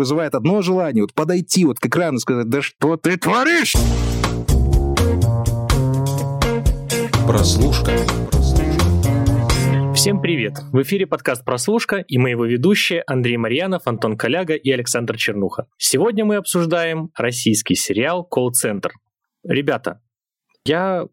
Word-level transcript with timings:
вызывает 0.00 0.34
одно 0.34 0.62
желание, 0.62 1.02
вот 1.02 1.12
подойти 1.12 1.66
вот 1.66 1.78
к 1.78 1.84
экрану 1.84 2.16
и 2.16 2.20
сказать, 2.20 2.48
да 2.48 2.62
что 2.62 2.96
ты 2.96 3.18
творишь? 3.18 3.74
Прослушка. 7.26 7.92
Всем 9.94 10.22
привет! 10.22 10.54
В 10.72 10.80
эфире 10.80 11.06
подкаст 11.06 11.44
«Прослушка» 11.44 11.96
и 11.98 12.16
мы 12.16 12.30
его 12.30 12.46
ведущие 12.46 13.02
Андрей 13.06 13.36
Марьянов, 13.36 13.82
Антон 13.84 14.16
Коляга 14.16 14.54
и 14.54 14.70
Александр 14.70 15.18
Чернуха. 15.18 15.66
Сегодня 15.76 16.24
мы 16.24 16.36
обсуждаем 16.36 17.10
российский 17.14 17.74
сериал 17.74 18.24
«Колл-центр». 18.24 18.92
Ребята, 19.44 20.00
я 20.64 21.04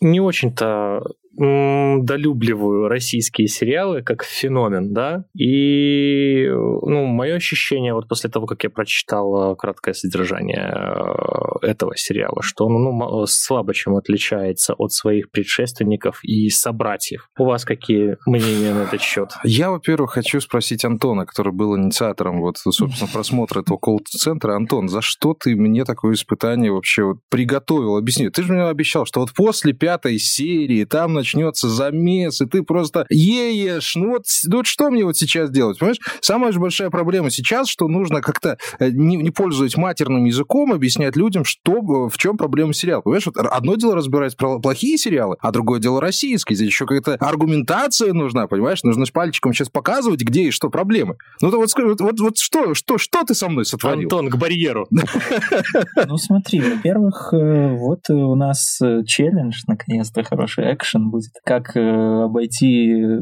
не 0.00 0.20
очень-то 0.20 1.02
долюбливаю 1.36 2.88
российские 2.88 3.46
сериалы 3.48 4.02
как 4.02 4.24
феномен, 4.24 4.92
да, 4.92 5.24
и, 5.36 6.46
ну, 6.48 7.06
мое 7.06 7.36
ощущение 7.36 7.94
вот 7.94 8.08
после 8.08 8.30
того, 8.30 8.46
как 8.46 8.64
я 8.64 8.70
прочитал 8.70 9.52
э, 9.52 9.56
краткое 9.56 9.94
содержание 9.94 10.72
э, 10.72 11.66
этого 11.66 11.96
сериала, 11.96 12.42
что 12.42 12.66
он, 12.66 12.82
ну, 12.82 13.26
слабо 13.26 13.74
чем 13.74 13.96
отличается 13.96 14.74
от 14.74 14.92
своих 14.92 15.30
предшественников 15.30 16.20
и 16.24 16.48
собратьев. 16.48 17.28
У 17.38 17.44
вас 17.44 17.64
какие 17.64 18.16
мнения 18.26 18.74
на 18.74 18.82
этот 18.82 19.00
счет? 19.00 19.30
Я, 19.44 19.70
во-первых, 19.70 20.12
хочу 20.12 20.40
спросить 20.40 20.84
Антона, 20.84 21.26
который 21.26 21.52
был 21.52 21.76
инициатором 21.76 22.40
вот, 22.40 22.58
собственно, 22.58 23.08
просмотра 23.12 23.60
этого 23.60 23.78
колл-центра. 23.78 24.56
Антон, 24.56 24.88
за 24.88 25.00
что 25.00 25.34
ты 25.34 25.54
мне 25.54 25.84
такое 25.84 26.14
испытание 26.14 26.72
вообще 26.72 27.04
вот 27.04 27.18
приготовил? 27.30 27.96
Объясни. 27.96 28.28
Ты 28.30 28.42
же 28.42 28.52
мне 28.52 28.64
обещал, 28.64 29.06
что 29.06 29.20
вот 29.20 29.32
после 29.32 29.72
пятой 29.72 30.18
серии 30.18 30.84
там 30.84 31.19
начнется 31.20 31.68
замес, 31.68 32.40
и 32.40 32.46
ты 32.46 32.62
просто 32.62 33.06
еешь. 33.08 33.94
Ну 33.96 34.10
вот, 34.10 34.24
ну 34.46 34.56
вот 34.58 34.66
что 34.66 34.90
мне 34.90 35.04
вот 35.04 35.16
сейчас 35.16 35.50
делать, 35.50 35.78
понимаешь? 35.78 36.00
Самая 36.20 36.52
же 36.52 36.60
большая 36.60 36.90
проблема 36.90 37.30
сейчас, 37.30 37.68
что 37.68 37.88
нужно 37.88 38.20
как-то, 38.20 38.58
э, 38.78 38.90
не, 38.90 39.16
не 39.16 39.30
пользуясь 39.30 39.76
матерным 39.76 40.24
языком, 40.24 40.72
объяснять 40.72 41.16
людям, 41.16 41.44
что, 41.44 42.08
в 42.08 42.16
чем 42.18 42.36
проблема 42.36 42.74
сериала. 42.74 43.02
Понимаешь, 43.02 43.26
вот 43.26 43.36
одно 43.36 43.76
дело 43.76 43.94
разбирать 43.94 44.36
про 44.36 44.58
плохие 44.58 44.98
сериалы, 44.98 45.36
а 45.40 45.52
другое 45.52 45.80
дело 45.80 46.00
российские. 46.00 46.56
Здесь 46.56 46.68
еще 46.68 46.86
какая-то 46.86 47.14
аргументация 47.24 48.12
нужна, 48.12 48.46
понимаешь? 48.46 48.82
Нужно 48.82 49.06
с 49.06 49.10
пальчиком 49.10 49.52
сейчас 49.52 49.68
показывать, 49.68 50.22
где 50.22 50.44
и 50.44 50.50
что 50.50 50.70
проблемы. 50.70 51.16
Ну, 51.40 51.50
то 51.50 51.58
вот 51.58 51.70
вот, 51.76 52.00
вот, 52.00 52.20
вот 52.20 52.38
что, 52.38 52.74
что, 52.74 52.98
что 52.98 53.24
ты 53.24 53.34
со 53.34 53.48
мной 53.48 53.64
сотворил? 53.64 54.02
Антон, 54.02 54.28
к 54.30 54.36
барьеру. 54.36 54.88
Ну, 54.90 56.16
смотри, 56.16 56.60
во-первых, 56.60 57.32
э, 57.32 57.76
вот 57.76 58.08
у 58.10 58.34
нас 58.34 58.80
э, 58.82 59.02
челлендж, 59.04 59.62
наконец-то, 59.66 60.22
хороший 60.22 60.74
экшен 60.74 61.09
будет, 61.10 61.32
как 61.44 61.76
э, 61.76 61.80
обойти 61.80 62.92
э, 62.92 63.20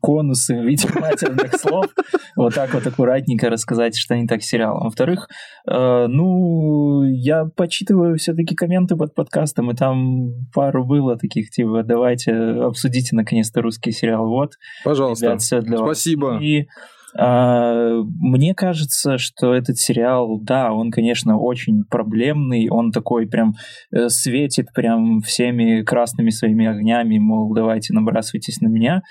конусы 0.00 0.54
в 0.60 0.64
виде 0.64 0.88
матерных 1.00 1.54
слов, 1.56 1.86
вот 2.36 2.54
так 2.54 2.72
вот 2.74 2.86
аккуратненько 2.86 3.50
рассказать, 3.50 3.96
что 3.96 4.16
не 4.16 4.26
так 4.26 4.42
с 4.42 4.46
сериалом. 4.46 4.84
Во-вторых, 4.84 5.28
э, 5.68 6.06
ну, 6.08 7.02
я 7.02 7.44
почитываю 7.44 8.16
все-таки 8.16 8.54
комменты 8.54 8.96
под 8.96 9.14
подкастом, 9.14 9.70
и 9.70 9.74
там 9.74 10.46
пару 10.52 10.84
было 10.84 11.16
таких, 11.16 11.50
типа, 11.50 11.82
давайте 11.82 12.32
обсудите 12.32 13.16
наконец-то 13.16 13.62
русский 13.62 13.92
сериал. 13.92 14.28
Вот, 14.28 14.52
Пожалуйста, 14.84 15.26
ребят, 15.26 15.40
все 15.40 15.60
для 15.60 15.78
спасибо. 15.78 16.26
Вас. 16.26 16.42
И 16.42 16.68
мне 17.16 18.54
кажется, 18.54 19.18
что 19.18 19.54
этот 19.54 19.78
сериал, 19.78 20.40
да, 20.40 20.72
он, 20.72 20.90
конечно, 20.90 21.38
очень 21.38 21.84
проблемный, 21.84 22.68
он 22.68 22.90
такой 22.90 23.28
прям 23.28 23.54
э, 23.92 24.08
светит 24.08 24.72
прям 24.74 25.20
всеми 25.20 25.82
красными 25.82 26.30
своими 26.30 26.66
огнями, 26.66 27.18
мол, 27.18 27.54
давайте 27.54 27.94
набрасывайтесь 27.94 28.60
на 28.60 28.66
меня. 28.66 29.02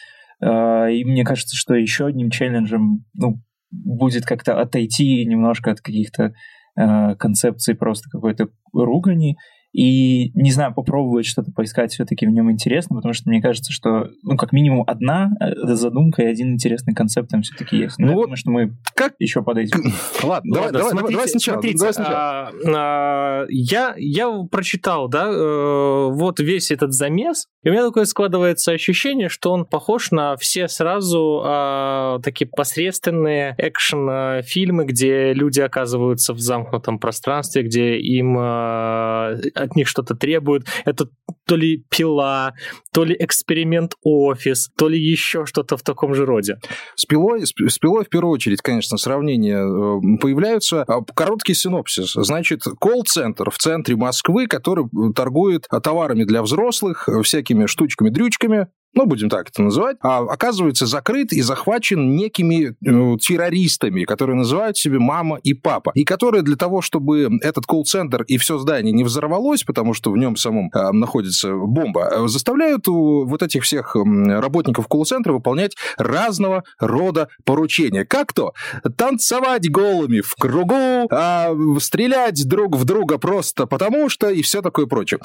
А, 0.42 0.88
и 0.88 1.06
мне 1.06 1.24
кажется, 1.24 1.56
что 1.56 1.76
еще 1.76 2.08
одним 2.08 2.30
челленджем 2.30 3.06
ну, 3.14 3.42
будет 3.72 4.26
как-то 4.26 4.60
отойти 4.60 5.26
немножко 5.26 5.72
от 5.72 5.80
каких-то 5.80 6.34
э, 6.76 7.16
концепций 7.16 7.76
просто 7.76 8.10
какой-то 8.10 8.50
ругани 8.74 9.38
и, 9.74 10.32
не 10.40 10.52
знаю, 10.52 10.74
попробовать 10.74 11.26
что-то 11.26 11.52
поискать 11.52 11.92
все-таки 11.92 12.28
в 12.28 12.30
нем 12.30 12.52
интересно, 12.52 12.96
потому 12.96 13.14
что 13.14 13.28
мне 13.28 13.42
кажется, 13.42 13.74
что, 13.74 14.12
ну, 14.22 14.38
как 14.38 14.54
минимум 14.54 14.84
одна 14.86 15.32
э, 15.40 15.74
задумка 15.74 16.22
и 16.22 16.26
один 16.26 16.54
интересный 16.54 16.94
концепт 16.94 17.30
там 17.30 17.42
все-таки 17.42 17.78
есть. 17.78 17.98
Но 17.98 18.06
ну, 18.06 18.12
я 18.12 18.16
вот 18.16 18.24
думаю, 18.26 18.38
что 18.38 18.52
мы 18.52 18.78
как 18.94 19.16
еще 19.18 19.42
подойдем. 19.42 19.92
Ладно, 20.24 20.54
давай, 20.54 20.72
давай, 20.72 20.92
смотрите, 20.92 21.14
давай 21.14 21.28
сначала. 21.28 21.56
Смотрите, 21.56 21.78
давай 21.80 21.94
сначала. 21.94 22.18
А, 22.18 22.52
а, 22.76 23.46
я, 23.50 23.96
я 23.98 24.32
прочитал, 24.52 25.08
да, 25.08 25.28
э, 25.28 26.08
вот 26.12 26.40
весь 26.40 26.70
этот 26.70 26.94
замес, 26.94 27.48
и 27.64 27.70
у 27.70 27.72
меня 27.72 27.84
такое 27.84 28.06
складывается 28.06 28.74
ощущение, 28.74 29.28
что 29.28 29.52
он 29.52 29.66
похож 29.66 30.12
на 30.12 30.38
все 30.38 30.68
сразу 30.68 31.42
а, 31.44 32.20
такие 32.20 32.48
посредственные 32.48 33.56
экшен-фильмы, 33.58 34.86
где 34.86 35.34
люди 35.34 35.62
оказываются 35.62 36.34
в 36.34 36.40
замкнутом 36.40 37.00
пространстве, 37.00 37.64
где 37.64 37.98
им 37.98 38.38
а, 38.38 39.36
от 39.64 39.76
них 39.76 39.88
что-то 39.88 40.16
требуют. 40.16 40.68
Это 40.86 41.08
то 41.46 41.56
ли 41.56 41.84
пила, 41.90 42.54
то 42.94 43.04
ли 43.04 43.16
эксперимент 43.20 43.96
офис, 44.04 44.70
то 44.78 44.88
ли 44.88 45.00
еще 45.00 45.46
что-то 45.46 45.78
в 45.78 45.82
таком 45.82 46.14
же 46.14 46.26
роде. 46.26 46.58
С 46.96 47.06
пилой, 47.06 47.46
с, 47.46 47.54
пилой 47.80 48.06
в 48.06 48.10
первую 48.10 48.34
очередь, 48.34 48.62
конечно, 48.62 48.98
сравнения 48.98 49.58
э, 49.58 50.18
появляются. 50.20 50.84
А, 50.84 51.02
короткий 51.14 51.54
синопсис. 51.54 52.14
Значит, 52.14 52.64
колл-центр 52.80 53.50
в 53.50 53.58
центре 53.58 53.96
Москвы, 53.96 54.48
который 54.48 54.86
торгует 55.16 55.68
товарами 55.84 56.24
для 56.24 56.42
взрослых, 56.42 57.10
всякими 57.24 57.66
штучками-дрючками, 57.66 58.68
ну, 58.94 59.06
будем 59.06 59.30
так 59.30 59.50
это 59.50 59.62
называть, 59.62 59.98
а, 60.02 60.20
оказывается 60.20 60.86
закрыт 60.86 61.34
и 61.34 61.42
захвачен 61.42 62.16
некими 62.16 62.70
э, 62.70 63.18
террористами, 63.18 64.04
которые 64.04 64.38
называют 64.38 64.78
себе 64.78 65.00
мама 65.00 65.40
и 65.44 65.54
папа, 65.54 65.92
и 65.96 66.04
которые 66.04 66.44
для 66.44 66.56
того, 66.56 66.82
чтобы 66.82 67.30
этот 67.42 67.66
колл-центр 67.66 68.24
и 68.24 68.38
все 68.38 68.58
здание 68.58 68.94
не 68.94 69.04
взорвалось, 69.04 69.64
потому 69.64 69.94
что 69.94 70.12
в 70.12 70.18
нем 70.18 70.36
самом 70.36 70.70
э, 70.74 70.92
находится 70.92 71.54
бомба, 71.54 72.10
э, 72.12 72.28
заставляют 72.28 72.88
вот 72.88 73.42
этих 73.42 73.64
всех 73.64 73.96
работников 73.96 74.88
колл-центра 74.88 75.34
выполнять 75.34 75.76
разного 75.98 76.64
рода 76.80 77.30
поручения. 77.46 78.06
Как 78.06 78.34
то? 78.34 78.54
Танцевать 78.98 79.70
голыми 79.70 80.22
в 80.22 80.36
кругу, 80.36 81.08
а, 81.12 81.54
стрелять 81.80 82.48
друг 82.48 82.76
в 82.76 82.86
друга 82.86 83.18
просто 83.18 83.66
потому 83.66 84.08
что 84.10 84.30
и 84.30 84.44
все 84.44 84.62
такое 84.62 84.86
прочее. 84.86 85.20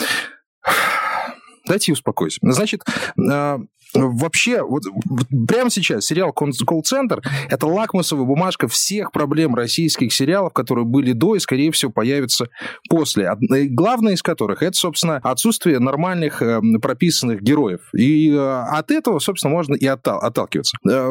Дайте 1.68 1.92
успокойся. 1.92 2.38
Значит, 2.42 2.82
а, 3.30 3.60
Вообще, 3.94 4.62
вот 4.62 4.82
прямо 5.48 5.70
сейчас 5.70 6.04
сериал 6.04 6.32
«Колл-центр»— 6.32 7.22
это 7.48 7.66
лакмусовая 7.66 8.24
бумажка 8.24 8.68
всех 8.68 9.12
проблем 9.12 9.54
российских 9.54 10.12
сериалов, 10.12 10.52
которые 10.52 10.84
были 10.84 11.12
до 11.12 11.36
и, 11.36 11.38
скорее 11.38 11.72
всего, 11.72 11.90
появятся 11.90 12.48
после. 12.90 13.30
Главное 13.70 14.12
из 14.12 14.22
которых— 14.22 14.62
это, 14.62 14.76
собственно, 14.76 15.16
отсутствие 15.22 15.78
нормальных 15.78 16.42
э, 16.42 16.60
прописанных 16.82 17.40
героев. 17.42 17.80
И 17.94 18.30
э, 18.30 18.36
от 18.38 18.90
этого, 18.90 19.20
собственно, 19.20 19.54
можно 19.54 19.74
и 19.74 19.86
отталкиваться. 19.86 20.76
Э, 20.88 21.08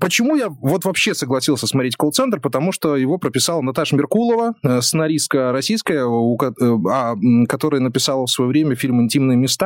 почему 0.00 0.36
я 0.36 0.48
вот 0.48 0.84
вообще 0.84 1.14
согласился 1.14 1.66
смотреть 1.66 1.96
«Колл-центр»? 1.96 2.40
Потому 2.40 2.70
что 2.70 2.96
его 2.96 3.18
прописала 3.18 3.62
Наташа 3.62 3.96
Меркулова, 3.96 4.54
сценаристка 4.80 5.50
российская, 5.50 6.04
а, 6.04 7.16
которая 7.48 7.80
написала 7.80 8.26
в 8.26 8.30
свое 8.30 8.48
время 8.48 8.76
фильм 8.76 9.02
«Интимные 9.02 9.36
места» 9.36 9.59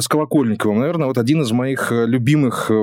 с 0.00 0.08
Колокольниковым. 0.08 0.78
Наверное, 0.78 1.08
вот 1.08 1.18
один 1.18 1.42
из 1.42 1.50
моих 1.52 1.90
э, 1.90 2.06
любимых 2.06 2.70
э, 2.70 2.74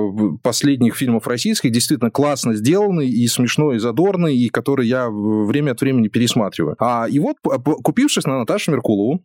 последних 0.42 0.96
фильмов 0.96 1.26
российских, 1.26 1.72
действительно 1.72 2.10
классно 2.10 2.54
сделанный 2.54 3.08
и 3.08 3.26
смешной, 3.26 3.76
и 3.76 3.78
задорный, 3.78 4.36
и 4.36 4.48
который 4.48 4.86
я 4.86 5.08
время 5.10 5.72
от 5.72 5.80
времени 5.80 6.08
пересматриваю. 6.08 6.76
А, 6.78 7.06
и 7.08 7.18
вот, 7.18 7.36
купившись 7.82 8.26
на 8.26 8.38
Наташу 8.38 8.72
Меркулову, 8.72 9.24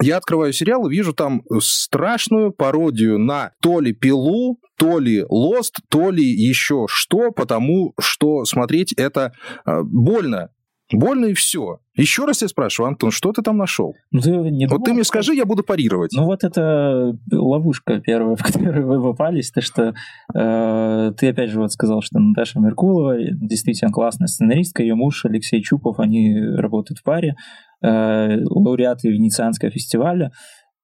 я 0.00 0.18
открываю 0.18 0.52
сериал 0.52 0.86
и 0.86 0.90
вижу 0.90 1.14
там 1.14 1.42
страшную 1.58 2.52
пародию 2.52 3.18
на 3.18 3.52
то 3.62 3.80
ли 3.80 3.92
пилу, 3.92 4.58
то 4.76 4.98
ли 4.98 5.22
Lost, 5.22 5.80
то 5.88 6.10
ли 6.10 6.24
еще 6.24 6.86
что, 6.88 7.30
потому 7.30 7.94
что 7.98 8.44
смотреть 8.44 8.92
это 8.92 9.32
э, 9.64 9.82
больно. 9.82 10.50
Больно 10.92 11.26
и 11.26 11.34
все. 11.34 11.80
Еще 11.96 12.26
раз 12.26 12.42
я 12.42 12.48
спрашиваю, 12.48 12.88
Антон, 12.88 13.10
что 13.10 13.32
ты 13.32 13.42
там 13.42 13.56
нашел? 13.56 13.94
Ну, 14.12 14.20
ты 14.20 14.30
не 14.30 14.66
вот 14.68 14.84
ты 14.84 14.92
мне 14.92 15.02
скажи, 15.02 15.34
я 15.34 15.44
буду 15.44 15.64
парировать. 15.64 16.12
Ну, 16.14 16.24
вот 16.24 16.44
это 16.44 17.18
ловушка 17.32 18.00
первая, 18.00 18.36
в 18.36 18.42
которую 18.42 18.86
вы 18.86 19.02
попались, 19.02 19.50
то 19.50 19.60
что 19.60 19.94
э, 20.34 21.12
ты 21.16 21.28
опять 21.28 21.50
же 21.50 21.60
вот 21.60 21.72
сказал, 21.72 22.02
что 22.02 22.20
Наташа 22.20 22.60
Меркулова 22.60 23.16
действительно 23.18 23.90
классная 23.90 24.28
сценаристка, 24.28 24.82
ее 24.82 24.94
муж 24.94 25.24
Алексей 25.24 25.60
Чупов, 25.62 25.98
они 25.98 26.38
работают 26.40 27.00
в 27.00 27.02
паре, 27.02 27.34
э, 27.82 28.38
лауреаты 28.44 29.08
Венецианского 29.10 29.70
фестиваля. 29.70 30.30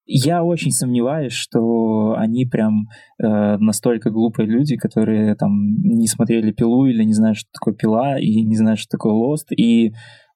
Я 0.05 0.43
очень 0.43 0.73
сомневаюсь, 0.73 1.33
что 1.33 2.15
они 2.17 2.45
прям 2.45 2.89
э, 3.23 3.57
настолько 3.59 4.11
глупые 4.11 4.49
люди, 4.49 4.77
которые 4.77 5.37
там 5.37 5.53
не 5.83 6.09
смотрели 6.09 6.53
пилу 6.53 6.87
или 6.87 7.05
не 7.05 7.13
знают, 7.13 7.39
что 7.39 7.49
такое 7.53 7.75
пила, 7.75 8.19
и 8.19 8.43
не 8.43 8.57
знают, 8.57 8.81
что 8.81 8.97
такое 8.97 9.13
лост, 9.13 9.53
и 9.53 9.93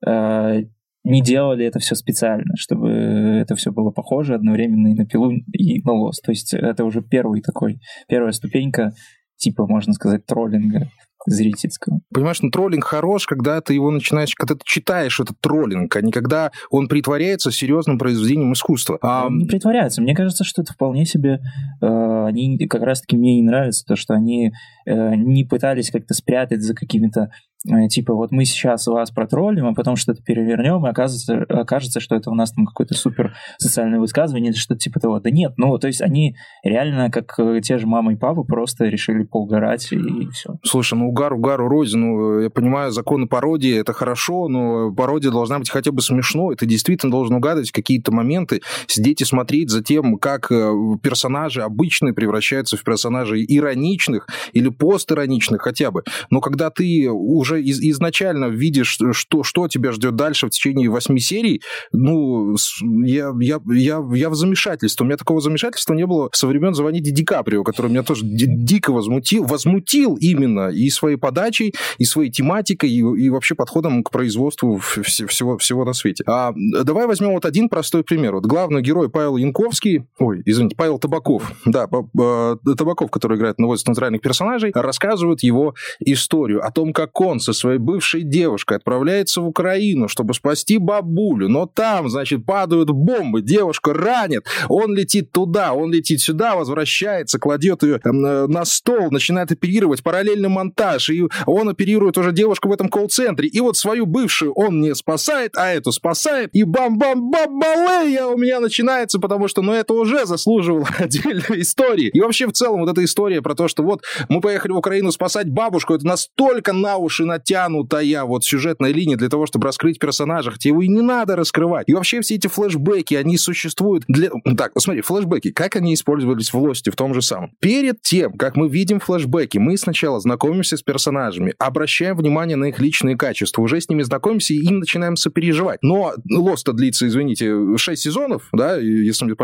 э, 0.07 0.63
не 1.03 1.23
делали 1.23 1.65
это 1.65 1.79
все 1.81 1.95
специально, 1.95 2.55
чтобы 2.57 2.91
это 2.91 3.57
все 3.57 3.73
было 3.73 3.91
похоже 3.91 4.35
одновременно 4.35 4.89
и 4.89 4.95
на 4.95 5.05
пилу, 5.07 5.33
и 5.53 5.83
на 5.83 5.93
лост. 5.93 6.23
То 6.25 6.31
есть 6.31 6.55
это 6.55 6.85
уже 6.85 7.03
первый 7.03 7.43
такой, 7.43 7.81
первая 8.09 8.33
ступенька, 8.33 8.93
типа, 9.37 9.67
можно 9.67 9.93
сказать, 9.93 10.27
троллинга 10.27 10.89
зрительского. 11.27 12.01
Понимаешь, 12.13 12.41
ну 12.43 12.51
троллинг 12.51 12.85
хорош, 12.85 13.27
когда 13.27 13.61
ты 13.61 13.75
его 13.75 13.91
начинаешь, 13.91 14.35
когда 14.35 14.55
ты 14.55 14.61
читаешь 14.65 15.21
этот 15.21 15.41
троллинг, 15.41 15.95
а 15.95 16.01
не 16.01 16.13
когда 16.13 16.53
он 16.71 16.89
притворяется 16.89 17.51
серьезным 17.51 17.99
произведением 17.99 18.53
искусства. 18.53 18.99
А... 19.03 19.27
Он 19.27 19.39
не 19.39 19.47
притворяется. 19.47 20.03
Мне 20.03 20.15
кажется, 20.15 20.45
что 20.45 20.63
это 20.63 20.73
вполне 20.73 21.05
себе... 21.05 21.41
Э, 21.83 22.27
они 22.27 22.59
как 22.67 22.83
раз-таки 22.83 23.17
мне 23.17 23.37
не 23.37 23.43
нравится 23.43 23.85
то, 23.87 23.97
что 23.97 24.15
они 24.15 24.53
э, 24.87 25.15
не 25.17 25.45
пытались 25.45 25.91
как-то 25.91 26.15
спрятать 26.15 26.63
за 26.63 26.75
какими-то 26.75 27.31
Э, 27.69 27.89
типа 27.89 28.15
вот 28.15 28.31
мы 28.33 28.45
сейчас 28.45 28.87
вас 28.87 29.11
протроллим, 29.11 29.67
а 29.67 29.75
потом 29.75 29.97
что-то 29.97 30.23
перевернем, 30.23 30.87
и 30.87 30.91
окажется, 30.91 31.45
окажется, 31.49 32.01
что 32.01 32.15
это 32.15 32.31
у 32.31 32.35
нас 32.35 32.53
там 32.53 32.67
какое-то 32.67 32.95
супер 32.95 33.35
социальное 33.59 33.99
высказывание 33.99 34.51
или 34.51 34.59
что-то 34.59 34.81
типа 34.81 35.01
того. 35.01 35.21
Да 35.21 35.31
нет, 35.31 35.55
ну, 35.57 35.77
то 35.79 35.87
есть 35.87 36.01
они 36.01 36.37
реально, 36.63 37.11
как 37.11 37.35
э, 37.39 37.61
те 37.63 37.79
же 37.79 37.87
мама 37.87 38.13
и 38.13 38.17
папа, 38.17 38.45
просто 38.45 38.85
решили 38.85 39.25
поугарать 39.25 39.91
и, 39.93 39.97
и 39.97 40.29
все. 40.31 40.57
Слушай, 40.65 40.99
ну 40.99 41.11
угар 41.17 41.33
угару 41.33 41.69
родину, 41.69 42.41
я 42.41 42.51
понимаю, 42.51 42.93
законы 42.93 43.27
пародии, 43.27 43.75
это 43.75 43.95
хорошо, 43.95 44.49
но 44.49 44.93
пародия 44.93 45.31
должна 45.31 45.59
быть 45.59 45.71
хотя 45.71 45.91
бы 45.91 46.03
смешной, 46.03 46.57
ты 46.57 46.67
действительно 46.67 47.11
должен 47.11 47.37
угадывать 47.37 47.71
какие-то 47.71 48.13
моменты, 48.13 48.61
сидеть 48.87 49.23
и 49.23 49.25
смотреть 49.25 49.71
за 49.71 49.83
тем, 49.83 50.19
как 50.19 50.53
э, 50.53 50.73
персонажи 51.03 51.63
обычные 51.63 52.13
превращаются 52.13 52.77
в 52.77 52.85
персонажей 52.85 53.45
ироничных 53.49 54.29
или 54.53 54.69
постироничных 54.69 55.63
хотя 55.63 55.91
бы. 55.91 56.03
Но 56.31 56.41
когда 56.41 56.69
ты 56.71 57.09
уже 57.11 57.63
из, 57.63 57.81
изначально 57.81 58.47
видишь, 58.47 58.99
что, 59.13 59.43
что 59.43 59.69
тебя 59.69 59.93
ждет 59.93 60.17
дальше 60.17 60.47
в 60.47 60.51
течение 60.51 60.91
восьми 60.91 61.21
серий, 61.21 61.63
ну, 61.93 62.57
я, 63.05 63.33
я, 63.41 63.61
я, 63.67 64.05
я 64.13 64.31
в 64.31 64.35
замешательстве. 64.35 65.05
У 65.05 65.07
меня 65.07 65.17
такого 65.17 65.41
замешательства 65.41 65.95
не 65.95 66.07
было 66.07 66.29
со 66.33 66.47
времен 66.47 66.75
«Звоните 66.75 67.11
Ди 67.11 67.25
Каприо», 67.25 67.65
который 67.65 67.91
меня 67.91 68.03
тоже 68.03 68.23
дико 68.25 68.93
возмутил, 68.93 69.45
возмутил 69.45 70.17
именно 70.17 70.69
и 70.69 70.91
своей 70.91 71.06
подачей, 71.15 71.73
и 71.99 72.05
своей 72.05 72.31
тематикой, 72.31 72.91
и, 72.91 72.99
и 72.99 73.31
вообще 73.31 73.55
подходом 73.55 74.03
к 74.03 74.11
производству 74.11 74.79
всего, 74.79 75.59
всего 75.59 75.85
на 75.85 75.93
свете. 75.93 76.25
А 76.27 76.53
давай 76.57 77.07
возьмем 77.07 77.33
вот 77.33 77.45
один 77.45 77.69
простой 77.69 78.03
пример. 78.03 78.35
Вот 78.35 78.47
главный 78.47 78.83
герой 78.83 79.09
Павел 79.09 79.37
Янковский, 79.37 80.05
ой, 80.19 80.43
извините, 80.45 80.77
Павел 80.77 80.99
Табаков, 80.99 81.53
да, 81.65 81.87
Табаков, 81.87 83.11
который 83.11 83.37
играет 83.37 83.55
одного 83.55 83.75
из 83.75 83.83
центральных 83.83 84.21
персонажей, 84.21 84.73
рассказывает 84.75 85.43
его 85.43 85.75
историю 86.01 86.65
о 86.65 86.71
том, 86.71 86.93
как 86.93 87.21
он 87.21 87.41
со 87.41 87.53
своей 87.53 87.79
бывшей 87.79 88.23
девушкой 88.23 88.79
отправляется 88.79 89.41
в 89.41 89.47
Украину, 89.47 90.09
чтобы 90.09 90.35
спасти 90.35 90.79
бабулю, 90.79 91.49
но 91.49 91.67
там, 91.67 92.09
значит, 92.09 92.45
падают 92.45 92.91
бомбы, 92.91 93.43
девушка 93.43 93.93
ранит, 93.95 94.47
он 94.69 94.95
летит 94.95 95.33
туда, 95.33 95.73
он 95.73 95.93
летит 95.93 96.21
сюда, 96.21 96.57
возвращается, 96.57 97.39
кладет 97.39 97.83
ее 97.83 98.01
э, 98.03 98.11
на 98.11 98.65
стол, 98.65 99.11
начинает 99.11 99.53
оперировать, 99.53 100.03
параллельный 100.03 100.49
монтаж, 100.49 100.96
и 100.99 101.29
он 101.47 101.69
оперирует 101.69 102.19
уже 102.19 102.33
девушку 102.33 102.69
в 102.69 102.73
этом 102.73 102.89
колл-центре, 102.89 103.49
и 103.49 103.61
вот 103.61 103.77
свою 103.77 104.07
бывшую 104.07 104.53
он 104.53 104.81
не 104.81 104.95
спасает, 104.95 105.57
а 105.57 105.69
эту 105.69 105.93
спасает, 105.93 106.51
и 106.53 106.65
бам-бам-бам-балея 106.65 108.27
у 108.27 108.37
меня 108.37 108.61
начинается, 108.61 109.19
потому 109.19 109.49
что, 109.49 109.63
ну, 109.63 109.73
это 109.73 109.95
уже 109.95 110.27
заслуживало 110.27 110.89
отдельной 110.99 111.61
истории. 111.61 112.11
И 112.13 112.21
вообще, 112.21 112.47
в 112.47 112.53
целом, 112.53 112.81
вот 112.81 112.91
эта 112.91 113.05
история 113.05 113.43
про 113.43 113.55
то, 113.55 113.69
что 113.69 113.83
вот 113.83 114.03
мы 114.29 114.41
поехали 114.41 114.73
в 114.73 114.77
Украину 114.77 115.13
спасать 115.13 115.49
бабушку, 115.51 115.95
это 115.95 116.07
настолько 116.07 116.73
на 116.73 116.97
уши 116.97 117.25
натянутая 117.25 118.25
вот 118.25 118.45
сюжетная 118.45 118.93
линия 118.93 119.17
для 119.17 119.29
того, 119.29 119.47
чтобы 119.47 119.67
раскрыть 119.67 119.99
персонажа, 119.99 120.51
хотя 120.51 120.69
его 120.69 120.83
и 120.83 120.89
не 120.89 121.03
надо 121.03 121.37
раскрывать. 121.37 121.89
И 121.89 121.95
вообще 121.95 122.21
все 122.21 122.37
эти 122.37 122.47
флешбеки, 122.47 123.15
они 123.15 123.37
существуют 123.37 124.05
для... 124.09 124.31
Так, 124.57 124.73
смотри, 124.79 125.03
флешбеки, 125.03 125.51
как 125.51 125.77
они 125.77 125.95
использовались 125.95 126.53
в 126.53 126.59
Лосте 126.59 126.91
в 126.91 126.97
том 126.97 127.15
же 127.15 127.23
самом? 127.23 127.53
Перед 127.61 128.03
тем, 128.03 128.33
как 128.33 128.57
мы 128.57 128.69
видим 128.69 129.01
флешбеки, 129.01 129.59
мы 129.59 129.77
сначала 129.77 130.21
знакомимся 130.21 130.77
с 130.77 130.83
персонажами, 130.87 131.55
обращаем 131.59 132.17
внимание 132.17 132.57
на 132.57 132.67
их 132.67 132.79
личные 132.79 133.17
качества, 133.17 133.61
уже 133.61 133.81
с 133.81 133.89
ними 133.91 134.03
знакомимся 134.03 134.55
и 134.55 134.69
начинаем 134.71 135.17
сопереживать. 135.17 135.83
Но 135.83 136.15
Лоста 136.31 136.73
длится, 136.73 137.07
извините, 137.07 137.77
6 137.77 138.03
сезонов, 138.03 138.49
да, 138.53 138.77
если 138.79 139.27
мне 139.27 139.35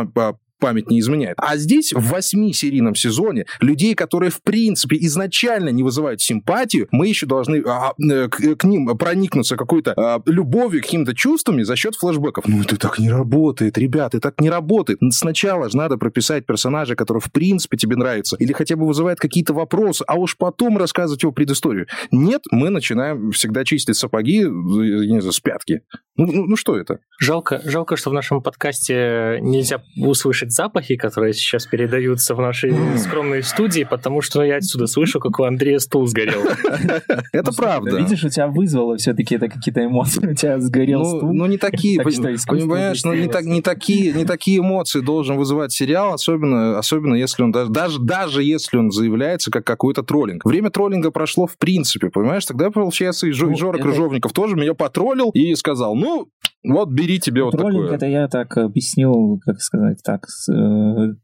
память 0.63 0.89
не 0.89 1.01
изменяет. 1.01 1.35
А 1.39 1.57
здесь 1.57 1.93
в 1.93 2.09
восьми-серийном 2.09 2.95
сезоне 2.95 3.47
людей, 3.61 3.97
которые 3.97 4.31
в 4.31 4.41
принципе 4.43 4.97
изначально 5.01 5.71
не 5.71 5.83
вызывают 5.83 6.21
симпатию, 6.21 6.87
мы 6.93 7.09
еще 7.09 7.27
должны 7.27 7.63
а, 7.67 7.89
а 7.89 7.95
э, 8.01 8.29
к, 8.29 8.57
к 8.57 8.65
ним 8.65 8.97
проникнуться 8.97 9.57
какой-то 9.57 9.93
а, 9.97 10.23
любовью, 10.25 10.81
какими-то 10.81 11.17
чувствами 11.17 11.65
за 11.65 11.75
счет 11.75 11.97
флешбеков. 11.97 12.47
Ну 12.47 12.63
это 12.63 12.77
так 12.77 13.01
не 13.01 13.11
работает, 13.11 13.77
ребят, 13.77 14.15
это 14.15 14.31
так 14.31 14.41
не 14.41 14.51
работает. 14.51 15.01
Сначала 15.11 15.69
же 15.69 15.77
надо 15.77 15.97
прописать 15.97 16.47
персонажа, 16.47 16.95
который 16.95 17.19
в 17.19 17.33
принципе 17.33 17.77
тебе 17.77 17.97
нравится, 17.97 18.37
или 18.37 18.53
хотя 18.53 18.77
бы 18.77 18.87
вызывает 18.87 19.19
какие-то 19.19 19.55
вопросы, 19.55 20.05
а 20.07 20.15
уж 20.15 20.37
потом 20.37 20.79
рассказывать 20.79 21.25
его 21.25 21.33
предысторию. 21.33 21.89
Нет, 22.13 22.43
мы 22.53 22.71
начинаем 22.71 23.33
всегда 23.33 23.65
чистить 23.65 23.97
сапоги, 23.97 24.45
не 24.45 25.21
знаю, 25.21 25.33
с 25.33 25.41
пятки. 25.41 25.83
Ну, 26.17 26.27
ну, 26.31 26.45
ну 26.47 26.57
что 26.57 26.77
это? 26.77 26.99
Жалко, 27.19 27.61
жалко, 27.65 27.97
что 27.97 28.11
в 28.11 28.13
нашем 28.13 28.43
подкасте 28.43 29.39
нельзя 29.41 29.83
услышать 29.97 30.52
запахи, 30.53 30.97
которые 30.97 31.33
сейчас 31.33 31.67
передаются 31.67 32.35
в 32.35 32.41
нашей 32.41 32.73
скромной 32.99 33.43
студии, 33.43 33.85
потому 33.85 34.21
что 34.21 34.43
я 34.43 34.57
отсюда 34.57 34.87
слышу, 34.87 35.21
как 35.21 35.39
у 35.39 35.45
Андрея 35.45 35.79
стул 35.79 36.07
сгорел. 36.07 36.43
Это 37.33 37.53
правда. 37.53 37.99
Видишь, 37.99 38.25
у 38.25 38.29
тебя 38.29 38.47
вызвало 38.47 38.97
все-таки 38.97 39.35
это 39.37 39.49
какие-то 39.49 39.85
эмоции. 39.85 40.27
У 40.33 40.35
тебя 40.35 40.61
сгорел 40.61 41.01
ну, 41.01 41.17
стул. 41.17 41.33
Ну, 41.33 41.47
не 41.47 41.59
такие, 41.59 42.01
понимаешь, 42.01 43.05
ну, 43.05 43.13
не, 43.15 43.29
так, 43.29 43.45
не, 43.45 43.63
такие, 43.63 44.13
не 44.13 44.25
такие 44.25 44.59
эмоции 44.59 45.01
должен 45.01 45.37
вызывать 45.37 45.73
сериал, 45.73 46.15
особенно, 46.15 46.79
особенно 46.79 47.15
если 47.15 47.43
он, 47.43 47.53
даже, 47.53 48.01
даже 48.01 48.43
если 48.43 48.77
он 48.77 48.91
заявляется 48.91 49.51
как 49.51 49.65
какой-то 49.65 50.03
троллинг. 50.03 50.45
Время 50.45 50.71
троллинга 50.71 51.11
прошло 51.11 51.47
в 51.47 51.57
принципе, 51.59 52.11
понимаешь? 52.11 52.45
Тогда, 52.47 52.71
получается, 52.71 53.27
и 53.27 53.33
ну, 53.33 53.57
Жора 53.57 53.79
Крыжовников 53.79 54.33
тоже 54.33 54.57
меня 54.57 54.75
потроллил 54.75 55.31
и 55.31 55.55
сказал, 55.55 55.95
ну, 55.95 56.29
вот 56.65 56.91
бери 56.91 57.19
тебе 57.19 57.43
вот 57.43 57.53
Троллинг 57.53 57.83
такое. 57.83 57.97
это 57.97 58.07
я 58.07 58.29
так 58.29 58.57
объяснил, 58.57 59.41
как 59.45 59.61
сказать, 59.61 60.01
так, 60.05 60.25
э, 60.25 60.32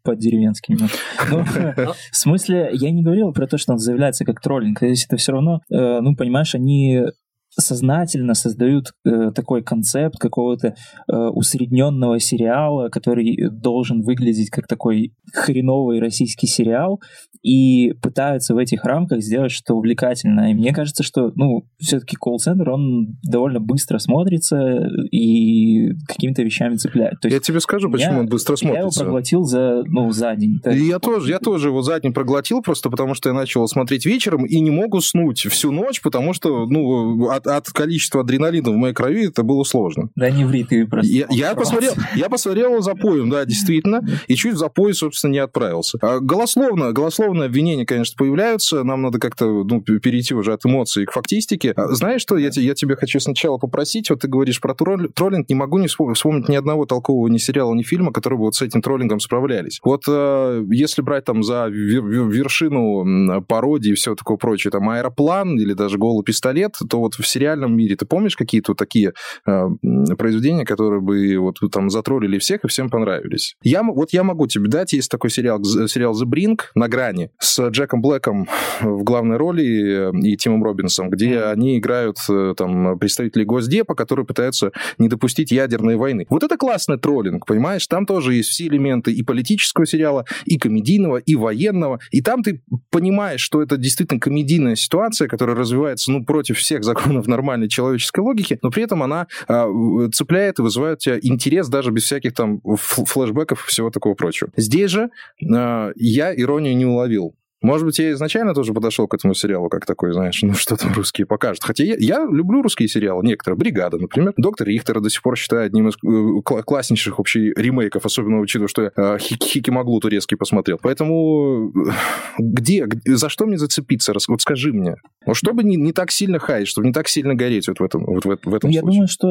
по-деревенски 0.02 0.72
немножко. 0.72 0.98
Ну, 1.30 1.44
в 2.12 2.16
смысле, 2.16 2.70
я 2.72 2.90
не 2.90 3.02
говорил 3.02 3.32
про 3.32 3.46
то, 3.46 3.58
что 3.58 3.72
он 3.72 3.78
заявляется 3.78 4.24
как 4.24 4.40
троллинг. 4.40 4.80
То 4.80 4.86
есть 4.86 5.06
это 5.06 5.16
все 5.16 5.32
равно, 5.32 5.60
э, 5.70 6.00
ну, 6.00 6.16
понимаешь, 6.16 6.54
они 6.54 7.02
сознательно 7.50 8.34
создают 8.34 8.92
э, 9.04 9.30
такой 9.34 9.62
концепт 9.62 10.18
какого-то 10.18 10.74
э, 11.10 11.16
усредненного 11.16 12.20
сериала, 12.20 12.88
который 12.88 13.48
должен 13.50 14.02
выглядеть 14.02 14.50
как 14.50 14.66
такой 14.66 15.14
хреновый 15.32 16.00
российский 16.00 16.46
сериал, 16.46 17.00
и 17.42 17.92
пытаются 18.02 18.54
в 18.54 18.58
этих 18.58 18.84
рамках 18.84 19.22
сделать 19.22 19.52
что-то 19.52 19.74
увлекательное. 19.74 20.50
И 20.50 20.54
мне 20.54 20.72
кажется, 20.72 21.02
что, 21.02 21.32
ну, 21.34 21.64
все-таки 21.78 22.16
колл-центр, 22.16 22.68
он 22.70 23.16
довольно 23.22 23.60
быстро 23.60 23.98
смотрится 23.98 24.88
и 25.10 25.90
какими-то 26.06 26.42
вещами 26.42 26.76
цепляет. 26.76 27.20
То 27.20 27.28
есть 27.28 27.34
я 27.34 27.40
тебе 27.40 27.60
скажу, 27.60 27.90
почему 27.90 28.20
он 28.20 28.26
быстро 28.26 28.56
смотрится. 28.56 28.78
Я 28.78 28.80
его 28.80 28.90
проглотил 29.10 29.44
за, 29.44 29.82
ну, 29.86 30.10
за 30.10 30.34
день. 30.36 30.60
И 30.64 30.86
я 30.86 30.98
тоже, 30.98 31.30
я 31.30 31.38
тоже 31.38 31.68
его 31.68 31.82
за 31.82 32.00
день 32.00 32.12
проглотил, 32.12 32.62
просто 32.62 32.90
потому 32.90 33.14
что 33.14 33.28
я 33.28 33.34
начал 33.34 33.66
смотреть 33.68 34.06
вечером 34.06 34.44
и 34.44 34.60
не 34.60 34.70
мог 34.70 34.94
уснуть 34.94 35.40
всю 35.40 35.70
ночь, 35.70 36.00
потому 36.02 36.32
что, 36.32 36.66
ну, 36.66 37.30
от, 37.38 37.46
от 37.46 37.68
количества 37.70 38.20
адреналина 38.20 38.70
в 38.70 38.76
моей 38.76 38.94
крови 38.94 39.26
это 39.26 39.42
было 39.42 39.64
сложно. 39.64 40.10
Да 40.14 40.30
не 40.30 40.44
ври, 40.44 40.64
ты 40.64 40.86
просто... 40.86 41.10
Я, 41.10 41.26
я 41.30 41.54
посмотрел, 41.54 41.92
я 42.14 42.28
посмотрел 42.28 42.72
его 42.72 42.80
запоем, 42.80 43.30
да, 43.30 43.44
действительно, 43.44 44.06
и 44.26 44.34
чуть 44.34 44.54
в 44.54 44.58
запой, 44.58 44.94
собственно, 44.94 45.32
не 45.32 45.38
отправился. 45.38 45.98
А 46.00 46.20
голословно, 46.20 46.92
голословно 46.92 47.44
обвинения, 47.44 47.86
конечно, 47.86 48.14
появляются, 48.16 48.84
нам 48.84 49.02
надо 49.02 49.18
как-то 49.18 49.64
ну, 49.64 49.80
перейти 49.80 50.34
уже 50.34 50.52
от 50.52 50.64
эмоций 50.64 51.06
к 51.06 51.12
фактистике. 51.12 51.72
А 51.76 51.88
знаешь 51.94 52.22
что, 52.22 52.36
я, 52.36 52.50
я 52.52 52.74
тебе 52.74 52.96
хочу 52.96 53.20
сначала 53.20 53.58
попросить, 53.58 54.10
вот 54.10 54.20
ты 54.20 54.28
говоришь 54.28 54.60
про 54.60 54.74
тролль, 54.74 55.10
троллинг, 55.12 55.48
не 55.48 55.54
могу 55.54 55.78
не 55.78 55.88
вспомнить 55.88 56.48
ни 56.48 56.56
одного 56.56 56.86
толкового 56.86 57.28
ни 57.28 57.38
сериала, 57.38 57.74
ни 57.74 57.82
фильма, 57.82 58.12
которые 58.12 58.38
бы 58.38 58.46
вот 58.46 58.54
с 58.54 58.62
этим 58.62 58.82
троллингом 58.82 59.20
справлялись. 59.20 59.80
Вот 59.82 60.02
э, 60.08 60.64
если 60.70 61.02
брать 61.02 61.24
там 61.24 61.42
за 61.42 61.66
вершину 61.68 63.42
пародии 63.42 63.92
и 63.92 63.94
все 63.94 64.14
такое 64.14 64.36
прочее, 64.36 64.70
там 64.70 64.88
аэроплан 64.88 65.58
или 65.58 65.72
даже 65.72 65.98
голый 65.98 66.24
пистолет, 66.24 66.76
то 66.88 66.98
вот 66.98 67.14
в 67.28 67.30
сериальном 67.30 67.76
мире 67.76 67.94
ты 67.96 68.06
помнишь 68.06 68.36
какие-то 68.36 68.72
вот 68.72 68.78
такие 68.78 69.12
э, 69.46 69.68
произведения, 70.16 70.64
которые 70.64 71.00
бы 71.00 71.36
вот 71.36 71.56
там 71.70 71.90
затроллили 71.90 72.38
всех 72.38 72.64
и 72.64 72.68
всем 72.68 72.88
понравились? 72.88 73.54
Я, 73.62 73.82
вот 73.82 74.12
я 74.12 74.24
могу 74.24 74.46
тебе 74.46 74.68
дать, 74.68 74.94
есть 74.94 75.10
такой 75.10 75.30
сериал, 75.30 75.62
сериал 75.62 76.14
The 76.14 76.26
Brink 76.26 76.60
на 76.74 76.88
грани 76.88 77.30
с 77.38 77.68
Джеком 77.68 78.00
Блэком 78.00 78.48
в 78.80 79.02
главной 79.02 79.36
роли 79.36 80.10
и 80.22 80.36
Тимом 80.36 80.64
Робинсом, 80.64 81.10
где 81.10 81.34
mm. 81.34 81.52
они 81.52 81.78
играют 81.78 82.16
э, 82.30 82.54
там 82.56 82.98
представителей 82.98 83.44
Госдепа, 83.44 83.94
которые 83.94 84.24
пытаются 84.24 84.72
не 84.98 85.08
допустить 85.08 85.50
ядерной 85.50 85.96
войны. 85.96 86.26
Вот 86.30 86.42
это 86.42 86.56
классный 86.56 86.98
троллинг, 86.98 87.46
понимаешь? 87.46 87.86
Там 87.86 88.06
тоже 88.06 88.34
есть 88.34 88.48
все 88.48 88.66
элементы 88.66 89.12
и 89.12 89.22
политического 89.22 89.86
сериала, 89.86 90.24
и 90.46 90.58
комедийного, 90.58 91.18
и 91.18 91.34
военного, 91.34 92.00
и 92.10 92.22
там 92.22 92.42
ты 92.42 92.62
понимаешь, 92.90 93.40
что 93.40 93.62
это 93.62 93.76
действительно 93.76 94.20
комедийная 94.20 94.76
ситуация, 94.76 95.28
которая 95.28 95.56
развивается, 95.56 96.10
ну, 96.12 96.24
против 96.24 96.58
всех 96.58 96.84
законов 96.84 97.17
нормальной 97.26 97.68
человеческой 97.68 98.20
логики, 98.20 98.58
но 98.62 98.70
при 98.70 98.82
этом 98.84 99.02
она 99.02 99.26
э, 99.48 100.08
цепляет 100.12 100.58
и 100.58 100.62
вызывает 100.62 100.98
у 100.98 101.00
тебя 101.00 101.18
интерес 101.20 101.68
даже 101.68 101.90
без 101.90 102.04
всяких 102.04 102.34
там 102.34 102.60
флешбеков 102.76 103.64
и 103.64 103.68
всего 103.68 103.90
такого 103.90 104.14
прочего. 104.14 104.50
Здесь 104.56 104.90
же 104.90 105.10
э, 105.40 105.92
я 105.96 106.34
иронию 106.34 106.76
не 106.76 106.86
уловил. 106.86 107.34
Может 107.60 107.86
быть, 107.86 107.98
я 107.98 108.12
изначально 108.12 108.54
тоже 108.54 108.72
подошел 108.72 109.08
к 109.08 109.14
этому 109.14 109.34
сериалу 109.34 109.68
как 109.68 109.84
такой, 109.84 110.12
знаешь, 110.12 110.40
ну 110.42 110.54
что 110.54 110.76
там 110.76 110.92
русские 110.92 111.26
покажут. 111.26 111.64
Хотя 111.64 111.84
я, 111.84 111.96
я 111.98 112.24
люблю 112.24 112.62
русские 112.62 112.88
сериалы, 112.88 113.24
некоторые. 113.24 113.58
«Бригада», 113.58 113.98
например. 113.98 114.32
«Доктор 114.36 114.68
Рихтера» 114.68 115.00
до 115.00 115.10
сих 115.10 115.22
пор 115.22 115.36
считаю 115.36 115.66
одним 115.66 115.88
из 115.88 115.94
э, 115.96 116.42
класснейших 116.42 117.18
вообще 117.18 117.52
ремейков, 117.56 118.06
особенно 118.06 118.38
учитывая, 118.40 118.68
что 118.68 118.82
я 118.82 118.92
э, 118.96 119.18
Хикимаглу 119.18 119.98
турецкий 120.00 120.36
посмотрел. 120.36 120.78
Поэтому 120.80 121.72
э, 121.74 121.90
где, 122.38 122.86
за 123.04 123.28
что 123.28 123.46
мне 123.46 123.58
зацепиться? 123.58 124.12
Вот 124.28 124.40
скажи 124.40 124.72
мне. 124.72 124.96
Ну, 125.26 125.34
чтобы 125.34 125.64
не, 125.64 125.76
не 125.76 125.92
так 125.92 126.10
сильно 126.10 126.38
хаять, 126.38 126.68
чтобы 126.68 126.86
не 126.86 126.92
так 126.92 127.08
сильно 127.08 127.34
гореть 127.34 127.68
вот 127.68 127.80
в 127.80 127.82
этом, 127.82 128.04
вот 128.04 128.24
в, 128.24 128.28
в 128.28 128.54
этом 128.54 128.70
я 128.70 128.80
случае. 128.80 128.92
думаю, 128.92 129.08
что 129.08 129.28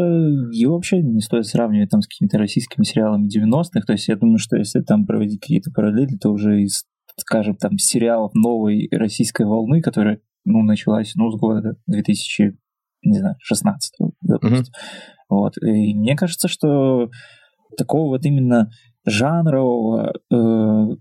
его 0.51 0.75
вообще 0.75 1.01
не 1.01 1.21
стоит 1.21 1.45
сравнивать 1.45 1.89
там 1.89 2.01
с 2.01 2.07
какими-то 2.07 2.37
российскими 2.37 2.83
сериалами 2.83 3.27
90-х. 3.27 3.81
То 3.85 3.93
есть 3.93 4.07
я 4.07 4.15
думаю, 4.15 4.37
что 4.37 4.57
если 4.57 4.81
там 4.81 5.05
проводить 5.05 5.39
какие-то 5.39 5.71
параллели, 5.71 6.17
то 6.17 6.29
уже 6.29 6.61
из 6.61 6.83
скажем, 7.19 7.55
там, 7.55 7.77
сериалов 7.77 8.33
новой 8.33 8.87
российской 8.91 9.45
волны, 9.45 9.81
которая, 9.81 10.21
ну, 10.45 10.63
началась, 10.63 11.13
ну, 11.15 11.31
с 11.31 11.39
года 11.39 11.75
2000, 11.87 12.57
не 13.03 13.19
знаю, 13.19 13.35
16 13.39 13.93
допустим. 14.21 14.59
Mm-hmm. 14.59 15.25
Вот. 15.29 15.57
И 15.61 15.93
мне 15.93 16.15
кажется, 16.15 16.47
что 16.47 17.09
такого 17.77 18.09
вот 18.09 18.25
именно 18.25 18.69
жанрового, 19.05 20.13
э, 20.31 20.97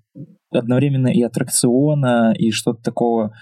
одновременно 0.50 1.08
и 1.08 1.22
аттракциона, 1.22 2.34
и 2.36 2.50
что-то 2.50 2.82
такого 2.82 3.32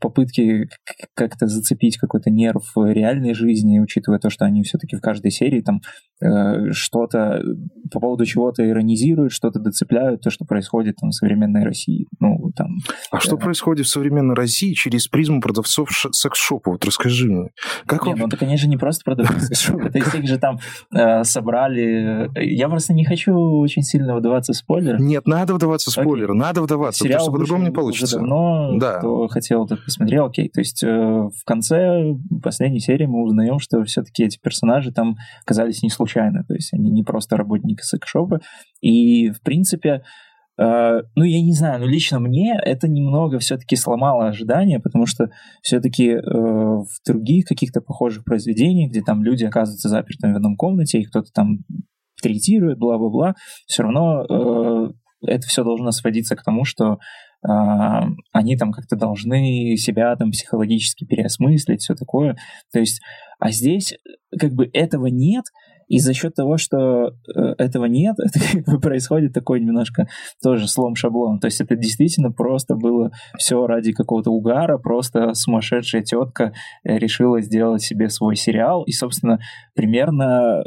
попытки 0.00 0.68
как-то 1.14 1.46
зацепить 1.46 1.98
какой-то 1.98 2.30
нерв 2.30 2.64
реальной 2.76 3.34
жизни, 3.34 3.78
учитывая 3.78 4.18
то, 4.18 4.30
что 4.30 4.44
они 4.44 4.62
все-таки 4.62 4.96
в 4.96 5.00
каждой 5.00 5.30
серии 5.30 5.60
там 5.60 5.80
э, 6.22 6.72
что-то 6.72 7.42
по 7.92 8.00
поводу 8.00 8.24
чего-то 8.24 8.68
иронизируют, 8.68 9.32
что-то 9.32 9.58
доцепляют, 9.58 10.22
то, 10.22 10.30
что 10.30 10.44
происходит 10.44 10.96
там 10.96 11.10
в 11.10 11.14
современной 11.14 11.64
России. 11.64 12.06
Ну, 12.20 12.50
там, 12.56 12.78
а 13.10 13.18
э... 13.18 13.20
что 13.20 13.36
происходит 13.36 13.86
в 13.86 13.90
современной 13.90 14.34
России 14.34 14.72
через 14.72 15.06
призму 15.08 15.40
продавцов 15.40 15.90
секс-шопа? 16.12 16.72
Вот 16.72 16.84
расскажи 16.84 17.26
мне. 17.26 17.48
Как 17.86 18.06
не, 18.06 18.12
он... 18.12 18.18
ну 18.20 18.26
это, 18.26 18.36
конечно, 18.36 18.68
не 18.68 18.76
просто 18.76 19.02
продавцы 19.04 19.38
секс-шопа, 19.40 19.88
это 19.88 19.98
их 19.98 20.26
же 20.26 20.38
там 20.38 20.58
э, 20.92 21.24
собрали. 21.24 22.30
Я 22.36 22.68
просто 22.68 22.94
не 22.94 23.04
хочу 23.04 23.34
очень 23.34 23.82
сильно 23.82 24.16
вдаваться 24.16 24.52
в 24.52 24.56
спойлер. 24.56 25.00
Нет, 25.00 25.26
надо 25.26 25.54
вдаваться 25.54 25.90
в 25.90 25.92
спойлер, 25.92 26.32
надо 26.32 26.62
вдаваться, 26.62 27.04
потому 27.04 27.20
что 27.20 27.32
по-другому 27.32 27.64
не 27.64 27.70
получится. 27.70 28.16
давно, 28.18 28.78
да. 28.78 28.98
кто 28.98 29.28
хотел 29.28 29.57
посмотрел, 29.58 29.66
тот 29.66 29.84
посмотрел, 29.84 30.26
окей. 30.26 30.48
То 30.48 30.60
есть 30.60 30.82
э, 30.82 30.88
в 30.88 31.44
конце 31.44 32.14
последней 32.42 32.80
серии 32.80 33.06
мы 33.06 33.22
узнаем, 33.22 33.58
что 33.58 33.82
все-таки 33.84 34.24
эти 34.24 34.38
персонажи 34.38 34.92
там 34.92 35.16
оказались 35.44 35.82
не 35.82 35.90
случайно. 35.90 36.44
То 36.44 36.54
есть 36.54 36.72
они 36.72 36.90
не 36.90 37.02
просто 37.02 37.36
работники 37.36 37.82
секшопа. 37.82 38.40
И, 38.80 39.30
в 39.30 39.40
принципе, 39.42 40.02
Uh, 40.60 41.02
ну, 41.14 41.22
я 41.22 41.40
не 41.40 41.52
знаю, 41.52 41.78
но 41.78 41.86
лично 41.86 42.18
мне 42.18 42.58
это 42.60 42.88
немного 42.88 43.38
все-таки 43.38 43.76
сломало 43.76 44.26
ожидания, 44.26 44.80
потому 44.80 45.06
что 45.06 45.30
все-таки 45.62 46.08
э, 46.08 46.20
в 46.20 46.88
других 47.06 47.44
каких-то 47.44 47.80
похожих 47.80 48.24
произведениях, 48.24 48.90
где 48.90 49.00
там 49.02 49.22
люди 49.22 49.44
оказываются 49.44 49.88
запертыми 49.88 50.32
в 50.32 50.36
одном 50.36 50.56
комнате, 50.56 50.98
и 50.98 51.04
кто-то 51.04 51.30
там 51.32 51.58
третирует, 52.20 52.80
бла-бла-бла, 52.80 53.36
все 53.68 53.84
равно 53.84 54.24
uh, 54.28 54.92
это 55.24 55.46
все 55.46 55.64
должно 55.64 55.90
сводиться 55.90 56.36
к 56.36 56.42
тому, 56.42 56.64
что 56.64 56.98
они 57.42 58.56
там 58.56 58.72
как-то 58.72 58.96
должны 58.96 59.76
себя 59.76 60.14
там 60.16 60.30
психологически 60.30 61.04
переосмыслить, 61.04 61.82
все 61.82 61.94
такое. 61.94 62.36
То 62.72 62.80
есть, 62.80 63.00
а 63.38 63.50
здесь 63.50 63.94
как 64.38 64.52
бы 64.52 64.68
этого 64.72 65.06
нет, 65.06 65.44
и 65.88 65.98
за 65.98 66.12
счет 66.12 66.34
того, 66.34 66.58
что 66.58 67.08
э, 67.34 67.40
этого 67.58 67.86
нет, 67.86 68.16
это 68.22 68.38
как 68.52 68.64
бы 68.64 68.80
происходит 68.80 69.32
такой 69.32 69.60
немножко 69.60 70.06
тоже 70.42 70.68
слом 70.68 70.94
шаблона. 70.94 71.40
То 71.40 71.46
есть 71.46 71.60
это 71.60 71.76
действительно 71.76 72.30
просто 72.30 72.74
было 72.76 73.10
все 73.38 73.66
ради 73.66 73.92
какого-то 73.92 74.30
угара, 74.30 74.78
просто 74.78 75.34
сумасшедшая 75.34 76.02
тетка 76.02 76.52
э, 76.84 76.98
решила 76.98 77.40
сделать 77.40 77.82
себе 77.82 78.10
свой 78.10 78.36
сериал, 78.36 78.84
и, 78.84 78.92
собственно, 78.92 79.40
примерно 79.74 80.62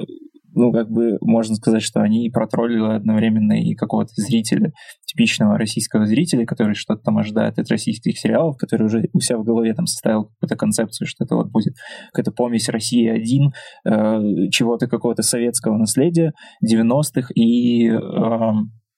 ну, 0.54 0.72
как 0.72 0.90
бы 0.90 1.18
можно 1.22 1.56
сказать, 1.56 1.82
что 1.82 2.02
они 2.02 2.30
протроллили 2.30 2.96
одновременно 2.96 3.54
и 3.54 3.74
какого-то 3.76 4.12
зрителя, 4.16 4.74
типичного 5.06 5.58
российского 5.58 6.06
зрителя, 6.06 6.46
который 6.46 6.76
что-то 6.76 7.02
там 7.02 7.18
ожидает 7.18 7.60
от 7.60 7.70
российских 7.70 8.18
сериалов, 8.18 8.58
который 8.58 8.86
уже 8.86 9.10
у 9.14 9.20
себя 9.20 9.38
в 9.38 9.44
голове 9.44 9.74
там 9.74 9.86
составил 9.86 10.26
какую-то 10.26 10.56
концепцию, 10.56 11.08
что 11.08 11.24
это 11.24 11.36
вот 11.36 11.50
будет 11.50 11.76
какая-то 12.12 12.32
помесь 12.32 12.70
России-1, 12.70 13.52
э, 13.86 14.50
чего-то 14.52 14.88
какого-то 14.88 15.24
советского 15.24 15.78
наследия 15.78 16.34
90-х 16.66 17.30
и 17.36 17.90
э, 17.90 18.00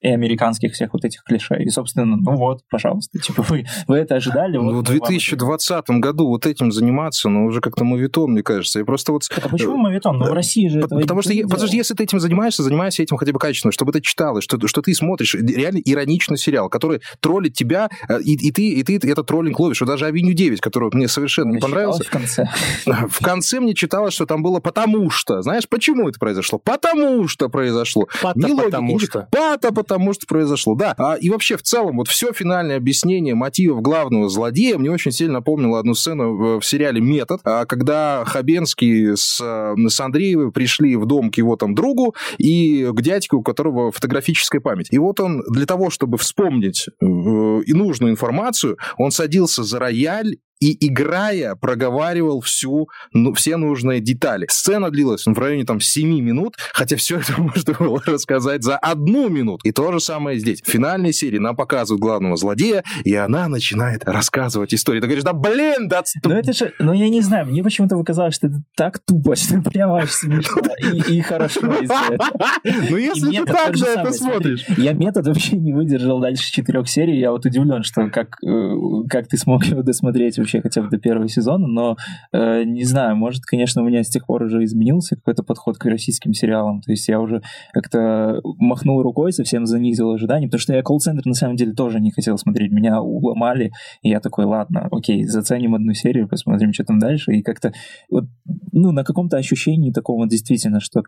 и 0.03 0.09
американских 0.09 0.73
всех 0.73 0.93
вот 0.93 1.05
этих 1.05 1.23
клише. 1.23 1.55
И, 1.63 1.69
собственно, 1.69 2.17
ну 2.17 2.35
вот, 2.35 2.59
пожалуйста, 2.69 3.17
типа 3.19 3.41
вы, 3.43 3.65
вы 3.87 3.97
это 3.97 4.15
ожидали? 4.15 4.57
Ну, 4.57 4.75
вот 4.75 4.89
в 4.89 4.91
2020 4.91 5.89
году 5.89 6.27
вот 6.27 6.45
этим 6.45 6.71
заниматься, 6.71 7.29
ну, 7.29 7.45
уже 7.45 7.61
как-то 7.61 7.85
мовитон, 7.85 8.31
мне 8.31 8.43
кажется. 8.43 8.81
И 8.81 8.83
просто 8.83 9.13
вот... 9.13 9.23
А 9.41 9.47
почему 9.47 9.77
мовитон? 9.77 10.19
Ну, 10.19 10.25
в 10.25 10.33
России 10.33 10.67
же 10.67 10.81
Потому, 10.81 11.01
потому 11.01 11.21
что, 11.21 11.33
потому 11.33 11.67
что 11.67 11.75
если 11.75 11.93
ты 11.93 12.03
этим 12.03 12.19
занимаешься, 12.19 12.63
занимайся 12.63 13.01
этим 13.01 13.15
хотя 13.15 13.31
бы 13.31 13.39
качественно, 13.39 13.71
чтобы 13.71 13.93
ты 13.93 14.01
читалось, 14.01 14.43
что, 14.43 14.67
что 14.67 14.81
ты 14.81 14.93
смотришь 14.93 15.35
реально 15.35 15.79
ироничный 15.79 16.37
сериал, 16.37 16.69
который 16.69 17.01
троллит 17.21 17.53
тебя, 17.53 17.89
э, 18.09 18.19
и, 18.21 18.33
и, 18.33 18.51
ты, 18.51 18.67
и 18.67 18.83
ты 18.83 18.99
этот 19.09 19.25
троллинг 19.25 19.57
ловишь. 19.57 19.79
Вот 19.79 19.87
даже 19.87 20.05
«Авеню 20.05 20.33
9», 20.33 20.57
который 20.57 20.89
мне 20.91 21.07
совершенно 21.07 21.53
не 21.53 21.59
понравился. 21.59 22.03
в 22.03 22.09
конце? 22.09 22.49
В 22.85 23.23
конце 23.23 23.61
мне 23.61 23.73
читалось, 23.73 24.13
что 24.13 24.25
там 24.25 24.43
было 24.43 24.59
«потому 24.59 25.09
что». 25.09 25.41
Знаешь, 25.41 25.67
почему 25.69 26.09
это 26.09 26.19
произошло? 26.19 26.59
Потому 26.59 27.27
что 27.29 27.47
произошло. 27.47 28.07
Пата, 28.21 28.39
потому 28.41 28.99
что. 28.99 29.27
Пата, 29.31 29.71
потому 29.71 29.92
потому 29.93 30.13
что 30.13 30.25
произошло. 30.27 30.75
Да, 30.75 30.93
а, 30.97 31.15
и 31.15 31.29
вообще 31.29 31.57
в 31.57 31.61
целом 31.61 31.97
вот 31.97 32.07
все 32.07 32.33
финальное 32.33 32.77
объяснение 32.77 33.35
мотивов 33.35 33.81
главного 33.81 34.29
злодея 34.29 34.77
мне 34.77 34.91
очень 34.91 35.11
сильно 35.11 35.33
напомнило 35.33 35.79
одну 35.79 35.93
сцену 35.93 36.35
в, 36.35 36.59
в 36.59 36.65
сериале 36.65 37.01
«Метод», 37.01 37.41
а, 37.43 37.65
когда 37.65 38.23
Хабенский 38.25 39.15
с, 39.15 39.37
с 39.37 39.99
Андреевой 39.99 40.51
пришли 40.51 40.95
в 40.95 41.05
дом 41.05 41.31
к 41.31 41.37
его 41.37 41.55
там 41.55 41.75
другу 41.75 42.15
и 42.37 42.89
к 42.91 43.01
дядьке, 43.01 43.35
у 43.35 43.43
которого 43.43 43.91
фотографическая 43.91 44.59
память. 44.59 44.87
И 44.91 44.97
вот 44.97 45.19
он 45.19 45.43
для 45.49 45.65
того, 45.65 45.89
чтобы 45.89 46.17
вспомнить 46.17 46.87
э, 46.87 47.05
и 47.05 47.73
нужную 47.73 48.11
информацию, 48.11 48.77
он 48.97 49.11
садился 49.11 49.63
за 49.63 49.79
рояль 49.79 50.37
и, 50.63 50.87
играя, 50.87 51.55
проговаривал 51.55 52.39
всю, 52.39 52.87
ну, 53.11 53.33
все 53.33 53.57
нужные 53.57 53.99
детали. 53.99 54.45
Сцена 54.49 54.89
длилась 54.89 55.25
в 55.25 55.37
районе 55.37 55.65
там 55.65 55.81
7 55.81 56.07
минут, 56.21 56.55
хотя 56.71 56.95
все 56.95 57.19
это 57.19 57.33
можно 57.37 57.73
было 57.77 58.01
рассказать 58.05 58.63
за 58.63 58.77
одну 58.77 59.27
минуту. 59.27 59.67
И 59.67 59.73
то 59.73 59.91
же 59.91 59.99
самое 59.99 60.39
здесь. 60.39 60.61
В 60.61 60.69
финальной 60.69 61.11
серии 61.11 61.37
нам 61.37 61.57
показывают 61.57 62.01
главного 62.01 62.37
злодея, 62.37 62.83
и 63.03 63.13
она 63.13 63.49
начинает 63.49 64.05
рассказывать 64.05 64.73
историю. 64.73 65.01
Ты 65.01 65.07
говоришь, 65.07 65.25
да 65.25 65.33
блин, 65.33 65.89
да... 65.89 66.03
Ну 66.23 66.33
это 66.33 66.53
же, 66.53 66.73
ну 66.79 66.93
я 66.93 67.09
не 67.09 67.19
знаю, 67.19 67.47
мне 67.47 67.61
почему-то 67.61 67.97
показалось, 67.97 68.35
что 68.35 68.47
это 68.47 68.63
так 68.75 68.99
тупо, 68.99 69.35
что 69.35 69.61
прямо 69.61 69.97
аж 69.97 70.11
смешно 70.11 70.61
и, 70.79 71.17
и 71.17 71.21
хорошо 71.21 71.59
Ну 72.63 72.97
если 72.97 73.31
ты 73.31 73.45
так 73.45 73.75
на 73.75 73.85
это 73.85 74.13
смотришь. 74.13 74.65
Я 74.77 74.93
метод 74.93 75.27
вообще 75.27 75.57
не 75.57 75.73
выдержал 75.73 76.21
дальше 76.21 76.49
четырех 76.49 76.87
серий, 76.87 77.19
я 77.19 77.31
вот 77.31 77.45
удивлен, 77.45 77.83
что 77.83 78.09
как, 78.09 78.37
э, 78.45 78.73
как 79.09 79.27
ты 79.27 79.37
смог 79.37 79.65
его 79.65 79.81
досмотреть 79.81 80.37
вообще 80.37 80.52
вообще 80.53 80.61
хотя 80.61 80.81
бы 80.81 80.89
до 80.89 80.97
первого 80.97 81.27
сезона, 81.27 81.67
но 81.67 81.97
э, 82.31 82.63
не 82.63 82.83
знаю, 82.83 83.15
может, 83.15 83.43
конечно, 83.45 83.81
у 83.81 83.85
меня 83.85 84.03
с 84.03 84.09
тех 84.09 84.25
пор 84.25 84.43
уже 84.43 84.63
изменился 84.63 85.15
какой-то 85.15 85.43
подход 85.43 85.77
к 85.77 85.85
российским 85.85 86.33
сериалам, 86.33 86.81
то 86.81 86.91
есть 86.91 87.07
я 87.07 87.19
уже 87.19 87.41
как-то 87.73 88.39
махнул 88.43 89.01
рукой, 89.01 89.31
совсем 89.31 89.65
занизил 89.65 90.11
ожидания, 90.11 90.47
потому 90.47 90.59
что 90.59 90.73
я 90.73 90.83
колл-центр 90.83 91.23
на 91.25 91.33
самом 91.33 91.55
деле 91.55 91.73
тоже 91.73 91.99
не 91.99 92.11
хотел 92.11 92.37
смотреть, 92.37 92.71
меня 92.71 93.01
уломали, 93.01 93.71
и 94.01 94.09
я 94.09 94.19
такой, 94.19 94.45
ладно, 94.45 94.87
окей, 94.91 95.23
заценим 95.23 95.75
одну 95.75 95.93
серию, 95.93 96.27
посмотрим, 96.27 96.73
что 96.73 96.83
там 96.83 96.99
дальше, 96.99 97.33
и 97.33 97.41
как-то 97.41 97.73
вот, 98.09 98.25
ну, 98.71 98.91
на 98.91 99.03
каком-то 99.03 99.37
ощущении 99.37 99.91
такого 99.91 100.27
действительно, 100.27 100.79
что 100.79 101.03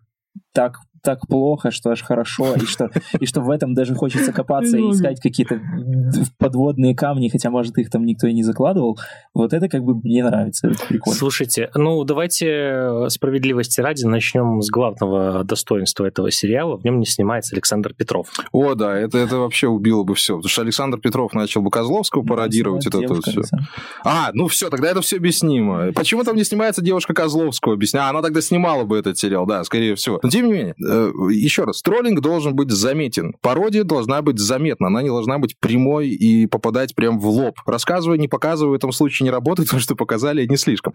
так 0.53 0.77
так 1.05 1.27
плохо, 1.27 1.71
что 1.71 1.91
аж 1.91 2.01
хорошо, 2.01 2.55
и 2.55 2.65
что, 2.65 2.89
и 3.19 3.25
что 3.25 3.41
в 3.41 3.49
этом 3.49 3.73
даже 3.73 3.93
хочется 3.95 4.33
копаться 4.33 4.77
и 4.77 4.91
искать 4.91 5.21
какие-то 5.21 5.61
подводные 6.37 6.95
камни, 6.95 7.29
хотя, 7.29 7.49
может, 7.49 7.77
их 7.77 7.89
там 7.89 8.05
никто 8.05 8.27
и 8.27 8.33
не 8.33 8.43
закладывал. 8.43 8.97
Вот 9.33 9.53
это 9.53 9.69
как 9.69 9.83
бы 9.83 9.95
мне 9.95 10.23
нравится, 10.23 10.67
это 10.67 10.77
прикольно. 10.87 11.17
Слушайте, 11.17 11.69
ну 11.75 12.03
давайте 12.03 12.47
э, 12.49 13.09
справедливости 13.09 13.79
ради 13.81 14.05
начнем 14.05 14.61
с 14.61 14.69
главного 14.69 15.43
достоинства 15.43 16.05
этого 16.05 16.31
сериала. 16.31 16.77
В 16.77 16.83
нем 16.83 16.99
не 16.99 17.05
снимается 17.05 17.55
Александр 17.55 17.93
Петров. 17.93 18.27
О, 18.51 18.73
да, 18.73 18.97
это, 18.97 19.19
это 19.19 19.37
вообще 19.37 19.67
убило 19.67 20.03
бы 20.03 20.15
все, 20.15 20.35
потому 20.35 20.49
что 20.49 20.61
Александр 20.63 20.99
Петров 20.99 21.33
начал 21.33 21.61
бы 21.61 21.69
Козловского 21.69 22.23
ну, 22.23 22.27
пародировать. 22.27 22.87
Это, 22.87 23.01
это 23.01 23.21
все. 23.21 23.41
А, 24.03 24.31
ну 24.33 24.47
все, 24.47 24.69
тогда 24.69 24.89
это 24.89 25.01
все 25.01 25.17
объяснимо. 25.17 25.91
Почему 25.93 26.23
там 26.23 26.35
не 26.35 26.43
снимается 26.43 26.81
девушка 26.81 27.13
Козловского? 27.13 27.75
Объясня. 27.75 28.07
А, 28.07 28.09
она 28.09 28.21
тогда 28.21 28.41
снимала 28.41 28.83
бы 28.83 28.97
этот 28.97 29.17
сериал, 29.17 29.45
да, 29.45 29.63
скорее 29.63 29.95
всего. 29.95 30.19
Но 30.23 30.29
тем 30.29 30.47
не 30.47 30.53
менее, 30.53 30.75
э, 30.83 30.94
еще 31.29 31.63
раз, 31.63 31.81
троллинг 31.81 32.21
должен 32.21 32.55
быть 32.55 32.71
заметен. 32.71 33.35
Пародия 33.41 33.83
должна 33.83 34.21
быть 34.21 34.39
заметна, 34.39 34.87
она 34.87 35.01
не 35.01 35.09
должна 35.09 35.37
быть 35.39 35.57
прямой 35.59 36.09
и 36.09 36.47
попадать 36.47 36.95
прям 36.95 37.19
в 37.19 37.27
лоб. 37.27 37.55
Рассказывая, 37.65 38.17
не 38.17 38.27
показывая, 38.27 38.71
в 38.71 38.75
этом 38.75 38.91
случае 38.91 39.25
не 39.25 39.31
работает, 39.31 39.69
потому 39.69 39.81
что 39.81 39.95
показали 39.95 40.45
не 40.45 40.57
слишком. 40.57 40.93